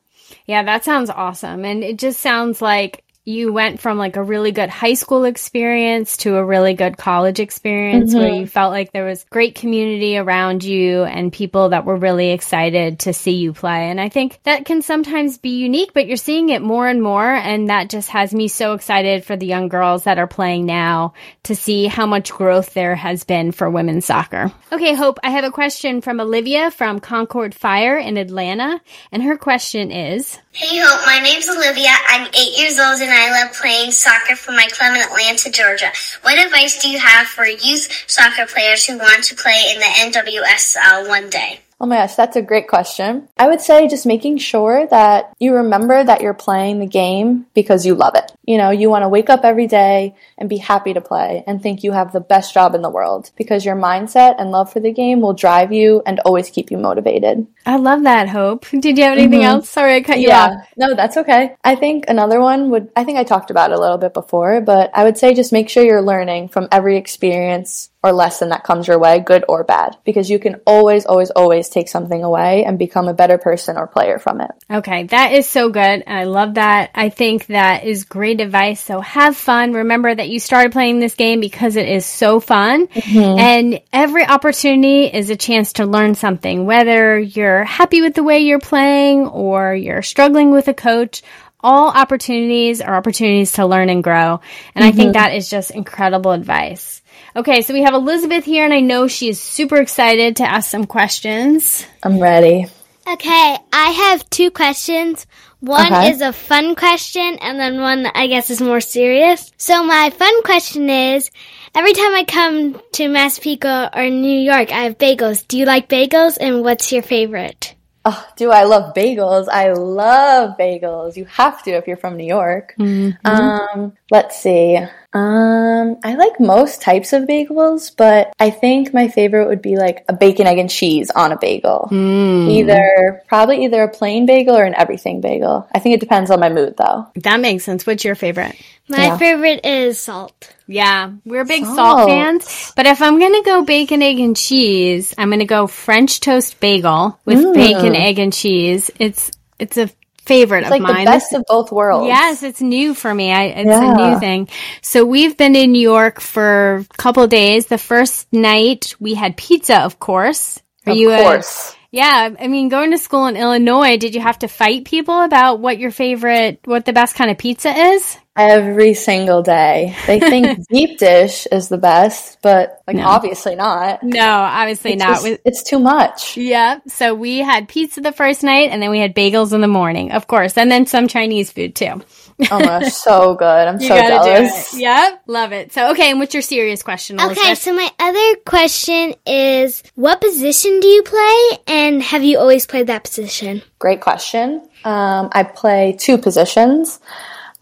Yeah, 0.46 0.62
that 0.62 0.84
sounds 0.84 1.10
awesome. 1.10 1.64
And 1.64 1.82
it 1.84 1.98
just 1.98 2.20
sounds 2.20 2.62
like 2.62 3.04
you 3.24 3.52
went 3.52 3.78
from 3.78 3.98
like 3.98 4.16
a 4.16 4.22
really 4.22 4.50
good 4.50 4.68
high 4.68 4.94
school 4.94 5.24
experience 5.24 6.16
to 6.16 6.36
a 6.36 6.44
really 6.44 6.74
good 6.74 6.96
college 6.96 7.38
experience 7.38 8.12
where 8.12 8.24
mm-hmm. 8.28 8.40
you 8.40 8.46
felt 8.48 8.72
like 8.72 8.90
there 8.90 9.04
was 9.04 9.24
great 9.30 9.54
community 9.54 10.16
around 10.18 10.64
you 10.64 11.04
and 11.04 11.32
people 11.32 11.68
that 11.68 11.84
were 11.84 11.96
really 11.96 12.30
excited 12.30 12.98
to 12.98 13.12
see 13.12 13.32
you 13.32 13.52
play. 13.52 13.90
And 13.90 14.00
I 14.00 14.08
think 14.08 14.40
that 14.42 14.64
can 14.64 14.82
sometimes 14.82 15.38
be 15.38 15.60
unique, 15.60 15.92
but 15.94 16.08
you're 16.08 16.16
seeing 16.16 16.48
it 16.48 16.62
more 16.62 16.88
and 16.88 17.00
more. 17.00 17.24
And 17.24 17.70
that 17.70 17.90
just 17.90 18.08
has 18.08 18.34
me 18.34 18.48
so 18.48 18.72
excited 18.72 19.24
for 19.24 19.36
the 19.36 19.46
young 19.46 19.68
girls 19.68 20.02
that 20.02 20.18
are 20.18 20.26
playing 20.26 20.66
now 20.66 21.14
to 21.44 21.54
see 21.54 21.86
how 21.86 22.06
much 22.06 22.32
growth 22.32 22.74
there 22.74 22.96
has 22.96 23.22
been 23.22 23.52
for 23.52 23.70
women's 23.70 24.04
soccer. 24.04 24.52
Okay, 24.72 24.94
Hope, 24.94 25.20
I 25.22 25.30
have 25.30 25.44
a 25.44 25.52
question 25.52 26.00
from 26.00 26.18
Olivia 26.18 26.72
from 26.72 26.98
Concorde 26.98 27.54
Fire 27.54 27.98
in 27.98 28.16
Atlanta. 28.16 28.80
And 29.12 29.22
her 29.22 29.36
question 29.36 29.92
is, 29.92 30.38
Hey 30.54 30.80
Hope, 30.80 31.06
my 31.06 31.18
name's 31.18 31.48
Olivia. 31.48 31.88
I'm 32.08 32.28
eight 32.34 32.58
years 32.58 32.78
old 32.78 33.00
and 33.00 33.10
I 33.10 33.30
love 33.30 33.54
playing 33.54 33.90
soccer 33.90 34.36
for 34.36 34.52
my 34.52 34.66
club 34.66 34.94
in 34.94 35.00
Atlanta, 35.00 35.50
Georgia. 35.50 35.90
What 36.20 36.38
advice 36.38 36.82
do 36.82 36.90
you 36.90 36.98
have 36.98 37.26
for 37.26 37.46
youth 37.46 38.04
soccer 38.06 38.44
players 38.44 38.86
who 38.86 38.98
want 38.98 39.24
to 39.24 39.34
play 39.34 39.72
in 39.72 39.78
the 39.78 40.18
NWSL 40.20 41.08
one 41.08 41.30
day? 41.30 41.60
Oh 41.80 41.86
my 41.86 41.96
gosh, 41.96 42.16
that's 42.16 42.36
a 42.36 42.42
great 42.42 42.68
question. 42.68 43.28
I 43.38 43.48
would 43.48 43.62
say 43.62 43.88
just 43.88 44.04
making 44.04 44.38
sure 44.38 44.86
that 44.88 45.32
you 45.40 45.54
remember 45.54 46.04
that 46.04 46.20
you're 46.20 46.34
playing 46.34 46.80
the 46.80 46.86
game 46.86 47.46
because 47.54 47.86
you 47.86 47.94
love 47.94 48.14
it. 48.14 48.30
You 48.44 48.58
know, 48.58 48.70
you 48.70 48.90
want 48.90 49.02
to 49.02 49.08
wake 49.08 49.30
up 49.30 49.44
every 49.44 49.66
day 49.66 50.14
and 50.36 50.48
be 50.48 50.56
happy 50.56 50.92
to 50.94 51.00
play 51.00 51.44
and 51.46 51.62
think 51.62 51.84
you 51.84 51.92
have 51.92 52.12
the 52.12 52.20
best 52.20 52.52
job 52.52 52.74
in 52.74 52.82
the 52.82 52.90
world 52.90 53.30
because 53.36 53.64
your 53.64 53.76
mindset 53.76 54.34
and 54.38 54.50
love 54.50 54.72
for 54.72 54.80
the 54.80 54.92
game 54.92 55.20
will 55.20 55.32
drive 55.32 55.72
you 55.72 56.02
and 56.06 56.18
always 56.20 56.50
keep 56.50 56.70
you 56.70 56.78
motivated. 56.78 57.46
I 57.64 57.76
love 57.76 58.02
that, 58.02 58.28
Hope. 58.28 58.66
Did 58.70 58.98
you 58.98 59.04
have 59.04 59.18
anything 59.18 59.40
mm-hmm. 59.40 59.56
else? 59.56 59.68
Sorry, 59.68 59.94
I 59.94 60.00
cut 60.02 60.18
you 60.18 60.28
yeah. 60.28 60.46
off. 60.46 60.68
No, 60.76 60.94
that's 60.94 61.16
okay. 61.18 61.54
I 61.62 61.76
think 61.76 62.06
another 62.08 62.40
one 62.40 62.70
would, 62.70 62.90
I 62.96 63.04
think 63.04 63.18
I 63.18 63.24
talked 63.24 63.50
about 63.50 63.70
it 63.70 63.78
a 63.78 63.80
little 63.80 63.98
bit 63.98 64.14
before, 64.14 64.60
but 64.60 64.90
I 64.94 65.04
would 65.04 65.18
say 65.18 65.34
just 65.34 65.52
make 65.52 65.68
sure 65.68 65.84
you're 65.84 66.02
learning 66.02 66.48
from 66.48 66.68
every 66.72 66.96
experience 66.96 67.90
or 68.02 68.12
lesson 68.12 68.48
that 68.48 68.64
comes 68.64 68.88
your 68.88 68.98
way, 68.98 69.20
good 69.20 69.44
or 69.48 69.62
bad, 69.62 69.96
because 70.04 70.28
you 70.28 70.38
can 70.38 70.56
always, 70.66 71.06
always, 71.06 71.30
always 71.30 71.68
take 71.68 71.88
something 71.88 72.24
away 72.24 72.64
and 72.64 72.78
become 72.78 73.06
a 73.06 73.14
better 73.14 73.38
person 73.38 73.76
or 73.76 73.86
player 73.86 74.18
from 74.18 74.40
it. 74.40 74.50
Okay, 74.68 75.04
that 75.04 75.32
is 75.32 75.48
so 75.48 75.68
good. 75.68 76.02
I 76.06 76.24
love 76.24 76.54
that. 76.54 76.90
I 76.94 77.10
think 77.10 77.46
that 77.46 77.84
is 77.84 78.04
great 78.04 78.31
advice. 78.40 78.80
So 78.80 79.00
have 79.00 79.36
fun. 79.36 79.72
Remember 79.72 80.14
that 80.14 80.28
you 80.28 80.40
started 80.40 80.72
playing 80.72 80.98
this 80.98 81.14
game 81.14 81.40
because 81.40 81.76
it 81.76 81.88
is 81.88 82.06
so 82.06 82.40
fun. 82.40 82.86
Mm-hmm. 82.88 83.38
And 83.38 83.80
every 83.92 84.24
opportunity 84.24 85.04
is 85.04 85.30
a 85.30 85.36
chance 85.36 85.74
to 85.74 85.86
learn 85.86 86.14
something, 86.14 86.64
whether 86.64 87.18
you're 87.18 87.64
happy 87.64 88.00
with 88.02 88.14
the 88.14 88.22
way 88.22 88.40
you're 88.40 88.60
playing 88.60 89.26
or 89.26 89.74
you're 89.74 90.02
struggling 90.02 90.50
with 90.50 90.68
a 90.68 90.74
coach 90.74 91.22
all 91.64 91.90
opportunities 91.90 92.80
are 92.80 92.96
opportunities 92.96 93.52
to 93.52 93.66
learn 93.66 93.88
and 93.88 94.02
grow. 94.02 94.40
And 94.74 94.82
mm-hmm. 94.82 94.82
I 94.82 94.92
think 94.92 95.08
mm-hmm. 95.08 95.12
that 95.12 95.34
is 95.34 95.48
just 95.48 95.70
incredible 95.70 96.32
advice. 96.32 97.02
Okay, 97.36 97.62
so 97.62 97.72
we 97.72 97.82
have 97.82 97.94
Elizabeth 97.94 98.44
here, 98.44 98.64
and 98.64 98.74
I 98.74 98.80
know 98.80 99.06
she 99.06 99.28
is 99.28 99.40
super 99.40 99.76
excited 99.76 100.36
to 100.36 100.44
ask 100.44 100.68
some 100.68 100.86
questions. 100.86 101.86
I'm 102.02 102.18
ready. 102.18 102.66
Okay, 103.06 103.56
I 103.72 103.90
have 103.90 104.28
two 104.30 104.50
questions. 104.50 105.26
One 105.60 105.92
okay. 105.92 106.10
is 106.10 106.20
a 106.20 106.32
fun 106.32 106.74
question, 106.74 107.38
and 107.40 107.58
then 107.58 107.80
one 107.80 108.06
I 108.06 108.26
guess 108.26 108.50
is 108.50 108.60
more 108.60 108.80
serious. 108.80 109.52
So 109.56 109.84
my 109.84 110.10
fun 110.10 110.42
question 110.42 110.90
is, 110.90 111.30
every 111.74 111.92
time 111.92 112.14
I 112.14 112.24
come 112.24 112.80
to 112.92 113.08
Massapequa 113.08 113.90
or 113.94 114.08
New 114.08 114.40
York, 114.40 114.72
I 114.72 114.84
have 114.84 114.98
bagels. 114.98 115.46
Do 115.46 115.58
you 115.58 115.64
like 115.64 115.88
bagels, 115.88 116.36
and 116.40 116.62
what's 116.62 116.90
your 116.92 117.02
favorite? 117.02 117.74
Oh, 118.04 118.28
do 118.36 118.50
I 118.50 118.64
love 118.64 118.94
bagels? 118.94 119.48
I 119.48 119.72
love 119.72 120.56
bagels. 120.58 121.16
You 121.16 121.24
have 121.26 121.62
to 121.64 121.70
if 121.70 121.86
you're 121.86 121.96
from 121.96 122.16
New 122.16 122.26
York. 122.26 122.74
Mm-hmm. 122.78 123.24
Um, 123.24 123.92
let's 124.10 124.40
see. 124.40 124.78
Um, 125.14 125.98
I 126.02 126.14
like 126.14 126.40
most 126.40 126.80
types 126.80 127.12
of 127.12 127.24
bagels, 127.24 127.94
but 127.94 128.32
I 128.40 128.50
think 128.50 128.94
my 128.94 129.08
favorite 129.08 129.46
would 129.46 129.60
be 129.60 129.76
like 129.76 130.04
a 130.08 130.14
bacon, 130.14 130.46
egg, 130.46 130.58
and 130.58 130.70
cheese 130.70 131.10
on 131.10 131.32
a 131.32 131.38
bagel. 131.38 131.88
Mm. 131.90 132.48
Either, 132.50 133.22
probably 133.28 133.64
either 133.64 133.82
a 133.82 133.88
plain 133.88 134.24
bagel 134.24 134.56
or 134.56 134.64
an 134.64 134.74
everything 134.74 135.20
bagel. 135.20 135.68
I 135.74 135.80
think 135.80 135.94
it 135.94 136.00
depends 136.00 136.30
on 136.30 136.40
my 136.40 136.48
mood 136.48 136.76
though. 136.78 137.08
That 137.16 137.40
makes 137.40 137.64
sense. 137.64 137.86
What's 137.86 138.04
your 138.04 138.14
favorite? 138.14 138.56
My 138.88 139.06
yeah. 139.06 139.18
favorite 139.18 139.64
is 139.64 139.98
salt. 139.98 140.54
Yeah, 140.66 141.12
we're 141.24 141.44
big 141.44 141.64
salt. 141.64 141.76
salt. 141.76 142.08
fans. 142.08 142.72
But 142.74 142.86
if 142.86 143.02
I'm 143.02 143.20
gonna 143.20 143.42
go 143.42 143.64
bacon, 143.64 144.02
egg, 144.02 144.18
and 144.18 144.36
cheese, 144.36 145.14
I'm 145.18 145.30
gonna 145.30 145.44
go 145.44 145.66
French 145.66 146.20
toast 146.20 146.58
bagel 146.58 147.18
with 147.24 147.38
mm. 147.38 147.54
bacon, 147.54 147.94
egg, 147.94 148.18
and 148.18 148.32
cheese. 148.32 148.90
It's 148.98 149.30
it's 149.58 149.76
a 149.76 149.90
favorite 150.24 150.60
it's 150.60 150.66
of 150.66 150.70
like 150.70 150.82
mine. 150.82 151.04
The 151.04 151.10
best 151.10 151.32
of 151.32 151.44
both 151.46 151.72
worlds. 151.72 152.08
Yes, 152.08 152.42
it's 152.42 152.60
new 152.60 152.94
for 152.94 153.12
me. 153.14 153.32
I, 153.32 153.44
it's 153.44 153.66
yeah. 153.66 153.92
a 153.92 154.10
new 154.10 154.20
thing. 154.20 154.48
So 154.80 155.04
we've 155.04 155.36
been 155.36 155.56
in 155.56 155.72
New 155.72 155.80
York 155.80 156.20
for 156.20 156.76
a 156.76 156.96
couple 156.96 157.26
days. 157.26 157.66
The 157.66 157.78
first 157.78 158.32
night 158.32 158.94
we 159.00 159.14
had 159.14 159.36
pizza, 159.36 159.80
of 159.80 159.98
course. 159.98 160.60
Are 160.86 160.92
of 160.92 160.96
you 160.96 161.08
course. 161.10 161.72
A, 161.72 161.76
yeah, 161.92 162.34
I 162.40 162.48
mean, 162.48 162.70
going 162.70 162.92
to 162.92 162.98
school 162.98 163.26
in 163.26 163.36
Illinois, 163.36 163.98
did 163.98 164.14
you 164.14 164.20
have 164.20 164.38
to 164.38 164.48
fight 164.48 164.86
people 164.86 165.20
about 165.20 165.60
what 165.60 165.78
your 165.78 165.90
favorite, 165.90 166.60
what 166.64 166.86
the 166.86 166.94
best 166.94 167.16
kind 167.16 167.30
of 167.30 167.36
pizza 167.36 167.70
is? 167.70 168.16
Every 168.36 168.94
single 168.94 169.42
day. 169.42 169.94
They 170.06 170.18
think 170.18 170.66
deep 170.70 170.98
dish 170.98 171.46
is 171.52 171.68
the 171.68 171.78
best, 171.78 172.38
but 172.42 172.82
like 172.86 172.96
no. 172.96 173.06
obviously 173.06 173.54
not. 173.54 174.02
No, 174.02 174.26
obviously 174.26 174.92
it's 174.92 175.02
not. 175.02 175.22
Just, 175.22 175.40
it's 175.44 175.62
too 175.62 175.78
much. 175.78 176.36
Yeah. 176.36 176.80
So 176.86 177.14
we 177.14 177.38
had 177.38 177.68
pizza 177.68 178.00
the 178.00 178.12
first 178.12 178.42
night 178.42 178.70
and 178.70 178.82
then 178.82 178.90
we 178.90 178.98
had 178.98 179.14
bagels 179.14 179.52
in 179.52 179.60
the 179.60 179.68
morning, 179.68 180.12
of 180.12 180.26
course, 180.26 180.56
and 180.56 180.70
then 180.70 180.86
some 180.86 181.08
Chinese 181.08 181.52
food 181.52 181.74
too. 181.74 182.02
oh 182.50 182.58
my 182.58 182.64
gosh, 182.64 182.92
so 182.92 183.34
good. 183.34 183.44
I'm 183.68 183.80
you 183.80 183.88
so 183.88 183.96
jealous. 183.96 184.74
Yep, 184.74 185.22
love 185.26 185.52
it. 185.52 185.72
So 185.72 185.90
okay, 185.90 186.10
and 186.10 186.18
what's 186.18 186.32
your 186.34 186.42
serious 186.42 186.82
question? 186.82 187.18
Elizabeth? 187.18 187.38
Okay, 187.38 187.54
so 187.54 187.74
my 187.74 187.90
other 187.98 188.36
question 188.46 189.14
is 189.26 189.82
what 189.94 190.20
position 190.20 190.80
do 190.80 190.88
you 190.88 191.02
play 191.02 191.58
and 191.66 192.02
have 192.02 192.24
you 192.24 192.38
always 192.38 192.66
played 192.66 192.86
that 192.86 193.04
position? 193.04 193.62
Great 193.78 194.00
question. 194.00 194.68
Um, 194.84 195.28
I 195.32 195.42
play 195.42 195.96
two 195.98 196.18
positions. 196.18 196.98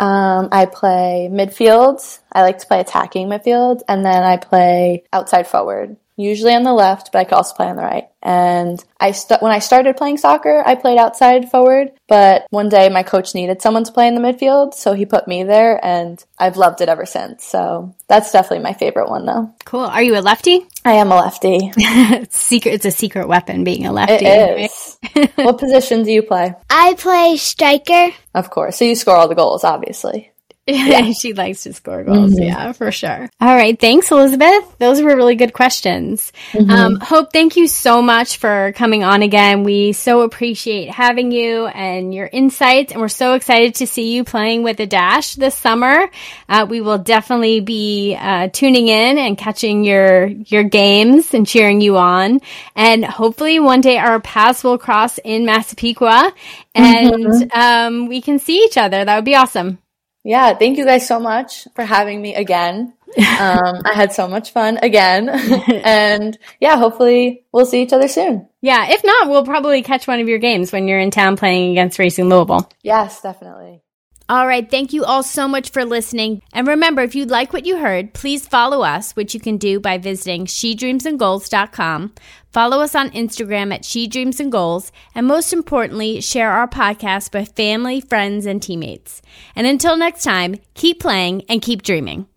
Um, 0.00 0.48
I 0.50 0.66
play 0.66 1.28
midfield. 1.30 2.20
I 2.32 2.42
like 2.42 2.58
to 2.58 2.66
play 2.66 2.80
attacking 2.80 3.28
midfield, 3.28 3.82
and 3.86 4.04
then 4.04 4.22
I 4.22 4.38
play 4.38 5.04
outside 5.12 5.46
forward 5.46 5.96
usually 6.20 6.54
on 6.54 6.62
the 6.62 6.72
left, 6.72 7.11
but 7.12 7.18
I 7.18 7.24
could 7.24 7.35
also 7.35 7.54
play 7.54 7.66
on 7.66 7.76
the 7.76 7.83
right. 7.83 8.09
And 8.22 8.83
I 8.98 9.12
st- 9.12 9.40
when 9.40 9.52
I 9.52 9.61
started 9.61 9.96
playing 9.96 10.18
soccer, 10.18 10.62
I 10.64 10.74
played 10.74 10.98
outside 10.98 11.50
forward, 11.50 11.92
but 12.06 12.46
one 12.50 12.68
day 12.68 12.88
my 12.88 13.02
coach 13.02 13.35
needed 13.35 13.62
someone 13.62 13.85
to 13.85 13.92
play 13.92 14.09
in 14.09 14.14
the 14.14 14.20
midfield, 14.20 14.74
so 14.74 14.92
he 14.92 15.06
put 15.06 15.26
me 15.26 15.42
there 15.42 15.83
and 15.83 16.22
I've 16.38 16.59
loved 16.59 16.80
it 16.83 16.88
ever 16.88 17.06
since. 17.06 17.44
So 17.44 17.94
that's 18.09 18.33
definitely 18.33 18.64
my 18.64 18.74
favorite 18.74 19.09
one 19.09 19.24
though. 19.24 19.54
Cool. 19.64 19.80
Are 19.80 20.02
you 20.02 20.18
a 20.18 20.20
lefty? 20.20 20.66
I 20.85 20.94
am 20.94 21.12
a 21.12 21.16
lefty. 21.16 21.72
it's 21.76 22.37
secret 22.37 22.74
it's 22.74 22.85
a 22.85 22.90
secret 22.90 23.26
weapon 23.26 23.64
being 23.64 23.87
a 23.87 23.92
lefty. 23.92 24.26
It 24.26 24.70
is. 24.70 24.98
what 25.37 25.59
position 25.59 26.02
do 26.02 26.12
you 26.12 26.22
play? 26.22 26.54
I 26.68 26.94
play 26.94 27.37
striker. 27.38 28.11
Of 28.35 28.50
course. 28.50 28.76
So 28.76 28.85
you 28.85 28.94
score 28.94 29.16
all 29.16 29.28
the 29.28 29.35
goals, 29.35 29.64
obviously. 29.64 30.30
Yeah. 30.66 31.12
she 31.20 31.33
likes 31.33 31.62
to 31.64 31.73
score 31.73 32.05
goals. 32.05 32.33
Mm-hmm. 32.33 32.42
Yeah, 32.42 32.73
for 32.73 32.92
sure. 32.92 33.29
All 33.40 33.55
right. 33.55 33.79
Thanks, 33.79 34.11
Elizabeth. 34.11 34.79
Those 34.79 35.03
were 35.03 35.16
really 35.16 35.35
good 35.35 35.53
questions. 35.53 36.33
Mm-hmm. 36.53 36.70
Um, 36.70 37.01
Hope, 37.01 37.33
thank 37.33 37.57
you 37.57 37.66
so 37.66 38.03
much 38.03 38.37
for 38.37 38.73
coming 38.77 39.03
on 39.03 39.23
again. 39.23 39.64
We 39.64 39.92
so 39.92 40.23
appreciate 40.23 40.90
having 40.90 41.33
you 41.33 41.66
and 41.66 42.14
your 42.14 42.29
insights, 42.31 42.92
and 42.92 43.01
we're 43.01 43.09
so 43.09 43.35
excited 43.35 43.77
to 43.77 43.87
see 43.87 44.14
you 44.14 44.25
playing 44.25 44.62
with 44.62 44.77
the 44.77 44.87
Dash 44.87 45.35
this 45.35 45.55
summer. 45.55 46.11
Uh, 46.49 46.66
we 46.68 46.81
will 46.81 46.99
definitely 46.99 47.61
be 47.61 48.16
uh, 48.18 48.49
tuning 48.49 48.88
in 48.88 49.18
and 49.18 49.37
catching 49.37 49.85
your 49.85 50.27
your 50.27 50.62
games 50.62 51.35
and 51.35 51.46
cheering 51.46 51.81
you 51.81 51.96
on. 51.96 52.40
And 52.77 53.05
hopefully, 53.05 53.61
one 53.61 53.81
day 53.81 53.99
our 53.99 54.20
paths 54.20 54.62
will 54.62 54.79
cross 54.79 55.18
in 55.18 55.44
Massapequa, 55.44 56.33
and 56.75 57.12
mm-hmm. 57.12 57.59
um, 57.59 58.07
we 58.07 58.20
can 58.20 58.38
see 58.38 58.64
each 58.64 58.77
other. 58.77 59.05
That 59.05 59.16
would 59.16 59.25
be 59.25 59.35
awesome. 59.35 59.79
Yeah, 60.22 60.54
thank 60.54 60.76
you 60.76 60.85
guys 60.85 61.06
so 61.06 61.18
much 61.18 61.66
for 61.74 61.85
having 61.85 62.20
me 62.20 62.35
again. 62.35 62.92
um, 63.18 63.83
I 63.85 63.92
had 63.94 64.12
so 64.12 64.28
much 64.28 64.52
fun 64.52 64.78
again. 64.83 65.28
and 65.85 66.38
yeah, 66.61 66.76
hopefully 66.76 67.44
we'll 67.52 67.66
see 67.66 67.83
each 67.83 67.92
other 67.92 68.09
soon. 68.09 68.48
Yeah, 68.61 68.90
if 68.90 69.02
not, 69.02 69.28
we'll 69.28 69.44
probably 69.44 69.83
catch 69.83 70.06
one 70.06 70.20
of 70.20 70.28
your 70.28 70.38
games 70.38 70.72
when 70.72 70.87
you're 70.87 71.00
in 71.00 71.11
town 71.11 71.37
playing 71.37 71.72
against 71.72 71.98
Racing 71.98 72.28
Louisville. 72.28 72.70
Yes, 72.83 73.20
definitely. 73.22 73.83
All 74.31 74.47
right. 74.47 74.71
Thank 74.71 74.93
you 74.93 75.05
all 75.05 75.25
so 75.25 75.49
much 75.49 75.71
for 75.71 75.85
listening. 75.85 76.40
And 76.53 76.69
remember, 76.69 77.03
if 77.03 77.16
you 77.16 77.25
like 77.25 77.53
what 77.53 77.66
you 77.66 77.79
heard, 77.79 78.14
please 78.14 78.47
follow 78.47 78.83
us, 78.83 79.11
which 79.16 79.35
you 79.35 79.40
can 79.40 79.57
do 79.57 79.81
by 79.81 79.99
visiting 79.99 80.47
shedreamsingoals.com. 80.47 82.14
Follow 82.53 82.81
us 82.81 82.95
on 82.95 83.11
Instagram 83.11 83.75
at 83.75 83.85
She 83.85 84.07
Dreams 84.07 84.38
in 84.38 84.49
Goals. 84.49 84.93
And 85.16 85.27
most 85.27 85.53
importantly, 85.53 86.21
share 86.21 86.53
our 86.53 86.69
podcast 86.69 87.35
with 87.35 87.57
family, 87.57 88.01
friends, 88.01 88.47
and 88.47 88.62
teammates. 88.62 89.21
And 89.57 89.66
until 89.66 89.97
next 89.97 90.23
time, 90.23 90.61
keep 90.75 91.01
playing 91.01 91.43
and 91.49 91.61
keep 91.61 91.83
dreaming. 91.83 92.29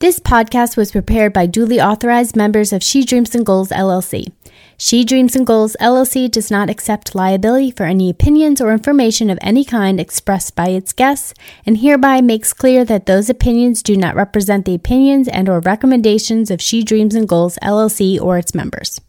This 0.00 0.20
podcast 0.20 0.76
was 0.76 0.92
prepared 0.92 1.32
by 1.32 1.46
duly 1.46 1.80
authorized 1.80 2.36
members 2.36 2.74
of 2.74 2.82
She 2.84 3.06
Dreams 3.06 3.34
in 3.34 3.42
Goals 3.42 3.70
LLC. 3.70 4.30
She 4.80 5.04
Dreams 5.04 5.34
in 5.34 5.42
Goals 5.42 5.76
LLC 5.80 6.30
does 6.30 6.52
not 6.52 6.70
accept 6.70 7.16
liability 7.16 7.72
for 7.72 7.82
any 7.82 8.08
opinions 8.08 8.60
or 8.60 8.70
information 8.72 9.28
of 9.28 9.36
any 9.42 9.64
kind 9.64 9.98
expressed 9.98 10.54
by 10.54 10.68
its 10.68 10.92
guests 10.92 11.34
and 11.66 11.78
hereby 11.78 12.20
makes 12.20 12.52
clear 12.52 12.84
that 12.84 13.06
those 13.06 13.28
opinions 13.28 13.82
do 13.82 13.96
not 13.96 14.14
represent 14.14 14.66
the 14.66 14.76
opinions 14.76 15.26
and 15.26 15.48
or 15.48 15.58
recommendations 15.58 16.48
of 16.48 16.62
She 16.62 16.84
Dreams 16.84 17.16
in 17.16 17.26
Goals 17.26 17.58
LLC 17.60 18.20
or 18.20 18.38
its 18.38 18.54
members. 18.54 19.00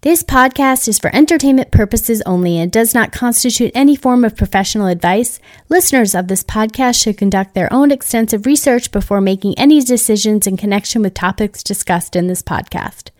This 0.00 0.22
podcast 0.22 0.88
is 0.88 0.98
for 0.98 1.14
entertainment 1.14 1.70
purposes 1.70 2.22
only 2.24 2.58
and 2.58 2.72
does 2.72 2.94
not 2.94 3.12
constitute 3.12 3.72
any 3.74 3.96
form 3.96 4.24
of 4.24 4.34
professional 4.34 4.86
advice. 4.86 5.38
Listeners 5.68 6.14
of 6.14 6.28
this 6.28 6.42
podcast 6.42 7.02
should 7.02 7.18
conduct 7.18 7.52
their 7.52 7.70
own 7.70 7.90
extensive 7.90 8.46
research 8.46 8.90
before 8.90 9.20
making 9.20 9.52
any 9.58 9.82
decisions 9.82 10.46
in 10.46 10.56
connection 10.56 11.02
with 11.02 11.12
topics 11.12 11.62
discussed 11.62 12.16
in 12.16 12.26
this 12.26 12.42
podcast. 12.42 13.10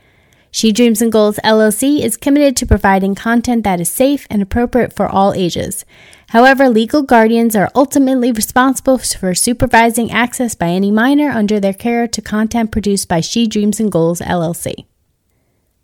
She 0.55 0.71
Dreams 0.71 1.03
in 1.03 1.11
Goals 1.11 1.41
LLC 1.43 1.99
is 1.99 2.17
committed 2.17 2.57
to 2.59 2.65
providing 2.65 3.17
content 3.17 3.65
that 3.65 3.81
is 3.81 3.91
safe 3.91 4.25
and 4.31 4.41
appropriate 4.41 4.93
for 4.93 5.09
all 5.09 5.35
ages. 5.35 5.85
However, 6.29 6.69
legal 6.69 7.03
guardians 7.03 7.57
are 7.57 7.73
ultimately 7.75 8.31
responsible 8.31 8.99
for 8.99 9.35
supervising 9.35 10.13
access 10.13 10.55
by 10.55 10.69
any 10.69 10.93
minor 10.93 11.29
under 11.29 11.59
their 11.59 11.73
care 11.73 12.07
to 12.07 12.23
content 12.23 12.71
produced 12.71 13.09
by 13.09 13.19
She 13.19 13.49
Dreams 13.49 13.81
in 13.81 13.91
Goals 13.91 14.21
LLC. 14.21 14.87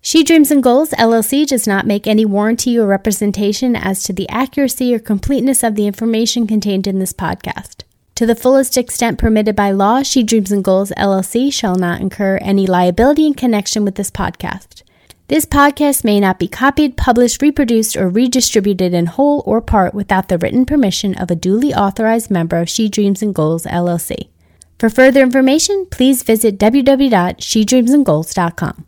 She 0.01 0.23
Dreams 0.23 0.53
in 0.53 0.61
Goals 0.61 0.91
LLC 0.91 1.49
does 1.49 1.67
not 1.67 1.85
make 1.85 2.07
any 2.07 2.25
warranty 2.25 2.79
or 2.79 2.87
representation 2.87 3.75
as 3.75 4.05
to 4.05 4.13
the 4.13 4.29
accuracy 4.29 4.95
or 4.95 5.01
completeness 5.01 5.65
of 5.65 5.75
the 5.75 5.89
information 5.89 6.47
contained 6.47 6.87
in 6.87 7.01
this 7.01 7.13
podcast. 7.13 7.83
To 8.17 8.27
the 8.27 8.35
fullest 8.35 8.77
extent 8.77 9.19
permitted 9.19 9.55
by 9.57 9.71
law, 9.71 10.03
She 10.03 10.23
Dreams 10.23 10.53
in 10.53 10.61
Goals 10.63 10.93
LLC 10.97 11.51
shall 11.53 11.77
not 11.77 12.01
incur 12.01 12.39
any 12.43 12.67
liability 12.67 13.27
in 13.27 13.35
connection 13.35 13.85
with 13.85 13.95
this 13.95 14.11
podcast. 14.11 14.83
This 15.29 15.47
podcast 15.47 16.03
may 16.05 16.19
not 16.19 16.41
be 16.41 16.49
copied, 16.49 16.97
published, 16.97 17.41
reproduced, 17.41 17.97
or 17.97 18.09
redistributed 18.09 18.93
in 18.93 19.07
whole 19.07 19.45
or 19.47 19.61
part 19.61 19.95
without 19.95 20.29
the 20.29 20.39
written 20.39 20.67
permission 20.67 21.17
of 21.17 21.31
a 21.31 21.37
duly 21.37 21.73
authorized 21.73 22.33
member 22.33 22.59
of 22.59 22.69
She 22.69 22.89
Dreams 22.89 23.23
in 23.23 23.33
Goals 23.33 23.65
LLC. 23.65 24.29
For 24.79 24.91
further 24.91 25.23
information, 25.23 25.87
please 25.87 26.25
visit 26.25 26.59
www.shedreamsingoals.com. 26.59 28.87